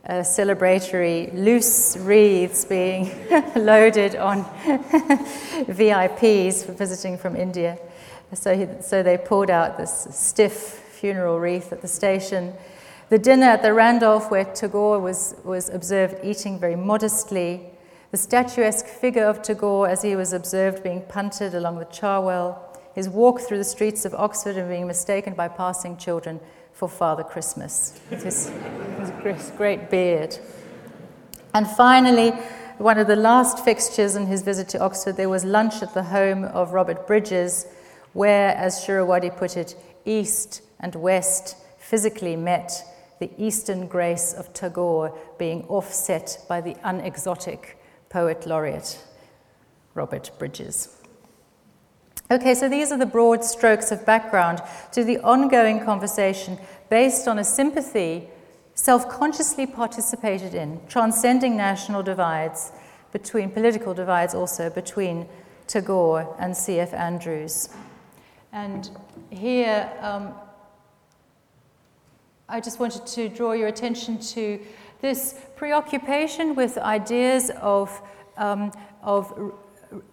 uh, 0.07 0.21
celebratory 0.21 1.33
loose 1.33 1.97
wreaths 1.97 2.65
being 2.65 3.11
loaded 3.55 4.15
on 4.15 4.43
VIPs 5.65 6.65
for 6.65 6.71
visiting 6.71 7.17
from 7.17 7.35
India. 7.35 7.77
So, 8.33 8.55
he, 8.55 8.67
so 8.81 9.03
they 9.03 9.17
pulled 9.17 9.49
out 9.49 9.77
this 9.77 10.07
stiff 10.11 10.53
funeral 10.53 11.39
wreath 11.39 11.71
at 11.71 11.81
the 11.81 11.87
station. 11.87 12.53
The 13.09 13.17
dinner 13.17 13.47
at 13.47 13.63
the 13.63 13.73
Randolph, 13.73 14.29
where 14.29 14.45
Tagore 14.45 14.99
was, 14.99 15.35
was 15.43 15.69
observed 15.69 16.17
eating 16.23 16.59
very 16.59 16.75
modestly. 16.75 17.71
The 18.11 18.17
statuesque 18.17 18.85
figure 18.85 19.25
of 19.25 19.41
Tagore 19.41 19.87
as 19.87 20.03
he 20.03 20.15
was 20.15 20.31
observed 20.31 20.83
being 20.83 21.01
punted 21.01 21.55
along 21.55 21.79
the 21.79 21.85
Cherwell, 21.85 22.77
His 22.93 23.09
walk 23.09 23.41
through 23.41 23.57
the 23.57 23.63
streets 23.63 24.05
of 24.05 24.13
Oxford 24.13 24.57
and 24.57 24.69
being 24.69 24.87
mistaken 24.87 25.33
by 25.33 25.47
passing 25.47 25.97
children 25.97 26.39
for 26.79 26.87
Father 26.87 27.25
Christmas 27.25 27.99
his, 28.09 28.49
great 29.57 29.89
beard. 29.89 30.39
And 31.53 31.67
finally, 31.67 32.29
one 32.77 32.97
of 32.97 33.07
the 33.07 33.17
last 33.17 33.65
fixtures 33.65 34.15
in 34.15 34.27
his 34.27 34.43
visit 34.43 34.69
to 34.69 34.79
Oxford, 34.79 35.17
there 35.17 35.27
was 35.27 35.43
lunch 35.43 35.83
at 35.83 35.93
the 35.93 36.03
home 36.03 36.45
of 36.45 36.71
Robert 36.71 37.05
Bridges, 37.05 37.67
where, 38.13 38.55
as 38.55 38.79
Suhrawardy 38.79 39.35
put 39.35 39.57
it, 39.57 39.75
East 40.05 40.61
and 40.79 40.95
West 40.95 41.57
physically 41.79 42.37
met, 42.37 42.81
the 43.19 43.29
Eastern 43.37 43.85
grace 43.85 44.33
of 44.33 44.53
Tagore 44.53 45.13
being 45.37 45.65
offset 45.65 46.37
by 46.47 46.61
the 46.61 46.77
unexotic 46.85 47.77
poet 48.07 48.47
laureate, 48.47 49.03
Robert 49.95 50.31
Bridges. 50.39 50.98
Okay, 52.31 52.53
so 52.53 52.69
these 52.69 52.91
are 52.91 52.97
the 52.97 53.07
broad 53.07 53.43
strokes 53.43 53.91
of 53.91 54.05
background 54.05 54.61
to 54.91 55.03
the 55.03 55.17
ongoing 55.19 55.83
conversation 55.83 56.59
based 56.87 57.27
on 57.27 57.39
a 57.39 57.43
sympathy 57.43 58.27
self 58.75 59.09
consciously 59.09 59.65
participated 59.65 60.53
in, 60.53 60.79
transcending 60.87 61.57
national 61.57 62.03
divides, 62.03 62.71
between 63.11 63.49
political 63.49 63.95
divides 63.95 64.35
also 64.35 64.69
between 64.69 65.27
Tagore 65.65 66.35
and 66.37 66.55
C.F. 66.55 66.93
Andrews. 66.93 67.69
And 68.51 68.91
here, 69.31 69.91
um, 69.99 70.35
I 72.47 72.61
just 72.61 72.79
wanted 72.79 73.07
to 73.07 73.29
draw 73.29 73.53
your 73.53 73.69
attention 73.69 74.19
to 74.19 74.59
this 75.01 75.33
preoccupation 75.55 76.53
with 76.53 76.77
ideas 76.77 77.49
of, 77.59 78.01
um, 78.37 78.71
of 79.01 79.33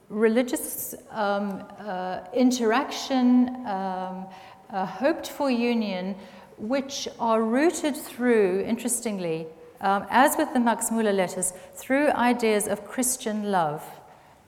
religious 0.09 0.95
um, 1.11 1.64
uh, 1.79 2.21
interaction, 2.33 3.49
um, 3.66 4.27
hoped 4.71 5.29
for 5.29 5.51
union, 5.51 6.14
which 6.59 7.09
are 7.19 7.42
rooted 7.42 7.97
through, 7.97 8.64
interestingly, 8.66 9.47
um, 9.81 10.07
as 10.11 10.37
with 10.37 10.53
the 10.55 10.61
Max 10.61 10.90
Muller 10.90 11.12
letters, 11.12 11.53
through 11.75 12.09
ideas 12.11 12.66
of 12.66 12.87
Christian 12.87 13.51
love 13.51 13.85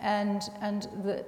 and, 0.00 0.42
and 0.60 0.82
the, 1.04 1.24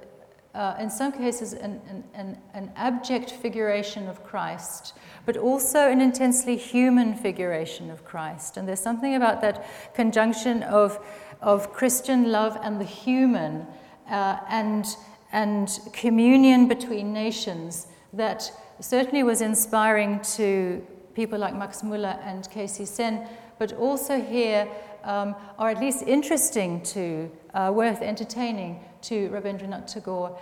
uh, 0.53 0.75
in 0.79 0.89
some 0.89 1.11
cases, 1.11 1.53
an, 1.53 1.81
an, 2.13 2.37
an, 2.53 2.71
abject 2.75 3.31
figuration 3.31 4.07
of 4.07 4.23
Christ, 4.23 4.93
but 5.25 5.37
also 5.37 5.89
an 5.89 6.01
intensely 6.01 6.57
human 6.57 7.15
figuration 7.15 7.89
of 7.89 8.03
Christ. 8.03 8.57
And 8.57 8.67
there's 8.67 8.81
something 8.81 9.15
about 9.15 9.41
that 9.41 9.65
conjunction 9.93 10.63
of, 10.63 10.99
of 11.41 11.71
Christian 11.71 12.31
love 12.31 12.57
and 12.63 12.81
the 12.81 12.85
human 12.85 13.65
uh, 14.11 14.39
and, 14.49 14.85
and 15.31 15.79
communion 15.93 16.67
between 16.67 17.13
nations 17.13 17.87
that 18.13 18.51
certainly 18.79 19.23
was 19.23 19.41
inspiring 19.41 20.19
to 20.35 20.85
people 21.13 21.39
like 21.39 21.55
Max 21.55 21.81
Muller 21.83 22.19
and 22.23 22.49
K.C. 22.51 22.85
Sen, 22.85 23.27
but 23.57 23.73
also 23.73 24.21
here 24.21 24.67
um, 25.03 25.35
are 25.57 25.69
at 25.69 25.79
least 25.79 26.03
interesting 26.03 26.81
to, 26.83 27.31
uh, 27.53 27.71
worth 27.73 28.01
entertaining 28.01 28.79
to 29.03 29.29
Rabindranath 29.29 29.87
Tagore. 29.87 30.37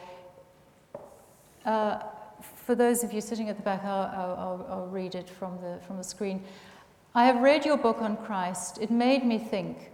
Uh, 1.66 2.00
for 2.56 2.76
those 2.76 3.04
of 3.04 3.14
you 3.14 3.22
sitting 3.22 3.50
at 3.50 3.58
the 3.58 3.64
back, 3.64 3.84
I'll, 3.84 4.04
I'll, 4.16 4.68
I'll, 4.70 4.88
read 4.88 5.16
it 5.16 5.30
from 5.30 5.58
the, 5.62 5.80
from 5.86 5.98
the 5.98 6.04
screen. 6.04 6.44
I 7.16 7.26
have 7.26 7.42
read 7.42 7.66
your 7.66 7.78
book 7.78 8.02
on 8.02 8.18
Christ. 8.18 8.78
It 8.82 8.92
made 8.92 9.26
me 9.26 9.38
think. 9.38 9.92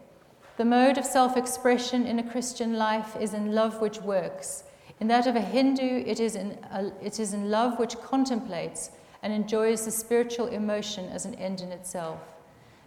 The 0.58 0.66
mode 0.66 0.98
of 0.98 1.06
self 1.06 1.36
expression 1.36 2.06
in 2.06 2.18
a 2.18 2.30
Christian 2.32 2.78
life 2.78 3.18
is 3.20 3.34
in 3.34 3.52
love 3.54 3.82
which 3.82 4.02
works. 4.02 4.64
In 5.02 5.08
that 5.10 5.28
of 5.28 5.36
a 5.36 5.42
Hindu, 5.42 6.04
it 6.06 6.22
is 6.22 6.38
in, 6.38 6.58
a, 6.72 6.92
it 7.04 7.20
is 7.20 7.34
in 7.34 7.52
love 7.52 7.78
which 7.78 8.00
contemplates 8.00 8.92
and 9.22 9.34
enjoys 9.34 9.84
the 9.84 9.92
spiritual 9.92 10.48
emotion 10.48 11.10
as 11.10 11.26
an 11.26 11.36
end 11.36 11.60
in 11.60 11.74
itself. 11.74 12.20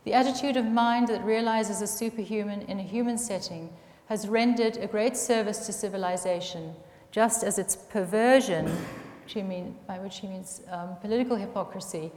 The 0.04 0.14
attitude 0.14 0.56
of 0.56 0.64
mind 0.64 1.08
that 1.08 1.22
realizes 1.22 1.82
a 1.82 1.86
superhuman 1.86 2.62
in 2.62 2.78
a 2.78 2.82
human 2.82 3.18
setting 3.18 3.70
has 4.06 4.28
rendered 4.28 4.78
a 4.78 4.86
great 4.86 5.18
service 5.18 5.66
to 5.66 5.72
civilization, 5.72 6.74
just 7.10 7.44
as 7.44 7.58
its 7.58 7.76
perversion, 7.76 8.74
mean, 9.42 9.76
by 9.86 9.98
which 9.98 10.20
he 10.20 10.26
means 10.26 10.62
um, 10.70 10.96
political 11.02 11.36
hypocrisy, 11.36 12.10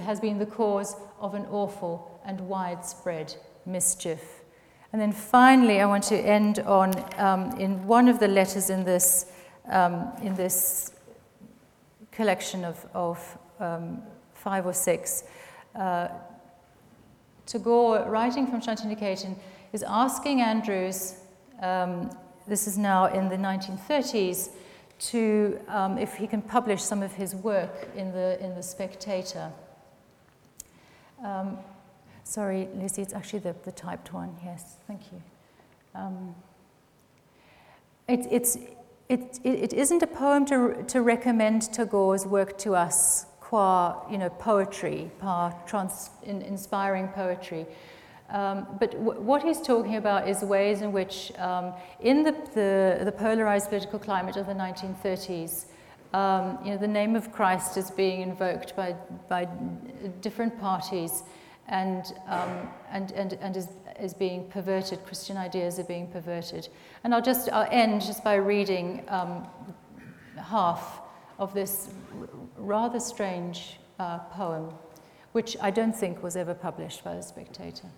has 0.00 0.18
been 0.18 0.38
the 0.38 0.46
cause 0.46 0.96
of 1.20 1.34
an 1.34 1.44
awful 1.50 2.18
and 2.24 2.40
widespread 2.40 3.34
mischief. 3.66 4.43
And 4.94 5.00
then 5.00 5.10
finally, 5.10 5.80
I 5.80 5.86
want 5.86 6.04
to 6.04 6.16
end 6.16 6.60
on 6.60 6.92
um, 7.18 7.58
in 7.58 7.84
one 7.84 8.06
of 8.06 8.20
the 8.20 8.28
letters 8.28 8.70
in 8.70 8.84
this, 8.84 9.26
um, 9.68 10.12
in 10.22 10.36
this 10.36 10.92
collection 12.12 12.64
of, 12.64 12.86
of 12.94 13.38
um, 13.58 14.00
five 14.34 14.66
or 14.66 14.72
six. 14.72 15.24
Uh, 15.74 16.06
Tagore, 17.44 18.08
writing 18.08 18.46
from 18.46 18.60
Shantiniketan, 18.60 19.34
is 19.72 19.82
asking 19.82 20.42
Andrews, 20.42 21.14
um, 21.60 22.16
this 22.46 22.68
is 22.68 22.78
now 22.78 23.06
in 23.06 23.28
the 23.28 23.36
1930s, 23.36 24.50
to 25.10 25.58
um, 25.66 25.98
if 25.98 26.14
he 26.14 26.28
can 26.28 26.40
publish 26.40 26.80
some 26.80 27.02
of 27.02 27.12
his 27.12 27.34
work 27.34 27.88
in 27.96 28.12
the, 28.12 28.38
in 28.40 28.54
the 28.54 28.62
Spectator. 28.62 29.50
Um, 31.20 31.58
sorry, 32.24 32.68
Lucy, 32.74 33.02
it's 33.02 33.14
actually 33.14 33.38
the, 33.40 33.54
the 33.64 33.72
typed 33.72 34.12
one. 34.12 34.34
Yes, 34.44 34.76
thank 34.88 35.00
you. 35.12 35.22
Um, 35.94 36.34
it, 38.08 38.26
it's, 38.30 38.56
it, 39.08 39.38
it, 39.44 39.62
it 39.62 39.72
isn't 39.72 40.02
a 40.02 40.06
poem 40.06 40.44
to, 40.46 40.82
to 40.88 41.02
recommend 41.02 41.72
Tagore's 41.72 42.26
work 42.26 42.58
to 42.58 42.74
us 42.74 43.26
qua 43.40 44.02
you 44.10 44.18
know, 44.18 44.30
poetry, 44.30 45.10
trans, 45.66 46.10
in, 46.24 46.42
inspiring 46.42 47.08
poetry. 47.08 47.66
Um, 48.30 48.66
but 48.80 48.92
w- 48.92 49.20
what 49.20 49.42
he's 49.42 49.60
talking 49.60 49.96
about 49.96 50.26
is 50.26 50.42
ways 50.42 50.80
in 50.80 50.92
which, 50.92 51.30
um, 51.38 51.74
in 52.00 52.22
the, 52.22 52.32
the, 52.54 53.04
the, 53.04 53.12
polarized 53.12 53.68
political 53.68 53.98
climate 53.98 54.36
of 54.36 54.46
the 54.46 54.54
1930s, 54.54 55.66
um, 56.14 56.58
you 56.64 56.70
know, 56.70 56.78
the 56.78 56.88
name 56.88 57.16
of 57.16 57.32
Christ 57.32 57.76
is 57.76 57.90
being 57.90 58.22
invoked 58.22 58.74
by, 58.74 58.96
by 59.28 59.46
different 60.22 60.58
parties 60.58 61.22
and, 61.68 62.12
um, 62.28 62.68
and, 62.90 63.12
and, 63.12 63.32
and 63.34 63.56
is, 63.56 63.68
is 63.98 64.14
being 64.14 64.48
perverted. 64.48 65.04
Christian 65.06 65.36
ideas 65.36 65.78
are 65.78 65.84
being 65.84 66.06
perverted. 66.08 66.68
And 67.02 67.14
I'll 67.14 67.22
just 67.22 67.48
I'll 67.50 67.68
end 67.70 68.02
just 68.02 68.22
by 68.22 68.34
reading 68.34 69.04
um, 69.08 69.46
half 70.36 71.00
of 71.38 71.54
this 71.54 71.88
rather 72.56 73.00
strange 73.00 73.78
uh, 73.98 74.18
poem, 74.18 74.72
which 75.32 75.56
I 75.60 75.70
don't 75.70 75.96
think 75.96 76.22
was 76.22 76.36
ever 76.36 76.54
published 76.54 77.02
by 77.02 77.14
The 77.16 77.22
Spectator. 77.22 77.88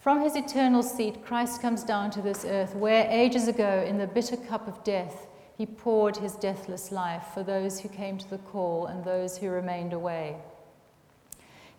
From 0.00 0.22
his 0.22 0.34
eternal 0.34 0.82
seat, 0.82 1.24
Christ 1.24 1.60
comes 1.60 1.84
down 1.84 2.10
to 2.12 2.22
this 2.22 2.46
earth, 2.46 2.74
where 2.74 3.06
ages 3.10 3.48
ago, 3.48 3.84
in 3.86 3.98
the 3.98 4.06
bitter 4.06 4.36
cup 4.36 4.66
of 4.66 4.82
death, 4.82 5.26
he 5.58 5.66
poured 5.66 6.16
his 6.16 6.36
deathless 6.36 6.90
life 6.90 7.26
for 7.34 7.42
those 7.42 7.80
who 7.80 7.90
came 7.90 8.16
to 8.16 8.30
the 8.30 8.38
call 8.38 8.86
and 8.86 9.04
those 9.04 9.36
who 9.36 9.50
remained 9.50 9.92
away. 9.92 10.36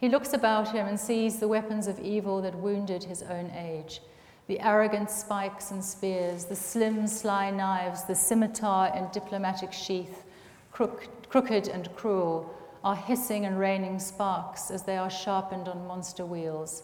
He 0.02 0.10
looks 0.10 0.34
about 0.34 0.72
him 0.72 0.88
and 0.88 1.00
sees 1.00 1.38
the 1.40 1.48
weapons 1.48 1.86
of 1.86 2.00
evil 2.00 2.42
that 2.42 2.56
wounded 2.56 3.04
his 3.04 3.22
own 3.22 3.52
age 3.52 4.02
the 4.48 4.60
arrogant 4.60 5.10
spikes 5.10 5.72
and 5.72 5.82
spears, 5.82 6.46
the 6.46 6.56
slim, 6.56 7.08
sly 7.08 7.52
knives, 7.52 8.04
the 8.04 8.16
scimitar 8.16 8.92
and 8.94 9.10
diplomatic 9.14 9.72
sheath, 9.72 10.26
crook, 10.72 11.08
crooked 11.30 11.70
and 11.70 11.96
cruel, 11.96 12.54
are 12.84 12.96
hissing 12.96 13.46
and 13.46 13.58
raining 13.60 13.98
sparks 13.98 14.70
as 14.70 14.84
they 14.84 14.98
are 14.98 15.10
sharpened 15.10 15.70
on 15.70 15.88
monster 15.88 16.26
wheels. 16.26 16.84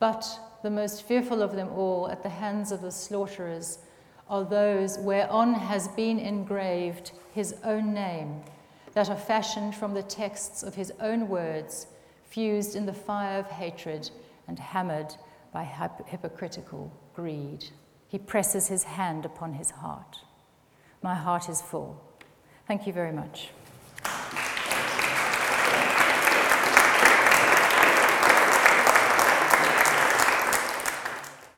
But 0.00 0.38
the 0.62 0.70
most 0.70 1.04
fearful 1.04 1.40
of 1.40 1.54
them 1.56 1.68
all 1.68 2.10
at 2.10 2.22
the 2.22 2.28
hands 2.28 2.72
of 2.72 2.82
the 2.82 2.90
slaughterers 2.90 3.78
are 4.28 4.44
those 4.44 4.98
whereon 4.98 5.54
has 5.54 5.88
been 5.88 6.18
engraved 6.18 7.12
his 7.32 7.54
own 7.64 7.94
name, 7.94 8.42
that 8.92 9.08
are 9.08 9.16
fashioned 9.16 9.76
from 9.76 9.94
the 9.94 10.02
texts 10.02 10.62
of 10.62 10.74
his 10.74 10.92
own 11.00 11.28
words, 11.28 11.86
fused 12.28 12.76
in 12.76 12.86
the 12.86 12.92
fire 12.92 13.38
of 13.38 13.46
hatred 13.50 14.10
and 14.46 14.58
hammered 14.58 15.14
by 15.52 15.64
hypocritical 16.06 16.92
greed. 17.14 17.64
He 18.06 18.18
presses 18.18 18.68
his 18.68 18.84
hand 18.84 19.24
upon 19.24 19.54
his 19.54 19.70
heart. 19.70 20.18
My 21.02 21.14
heart 21.14 21.48
is 21.48 21.60
full. 21.60 22.02
Thank 22.66 22.86
you 22.86 22.92
very 22.92 23.12
much. 23.12 23.50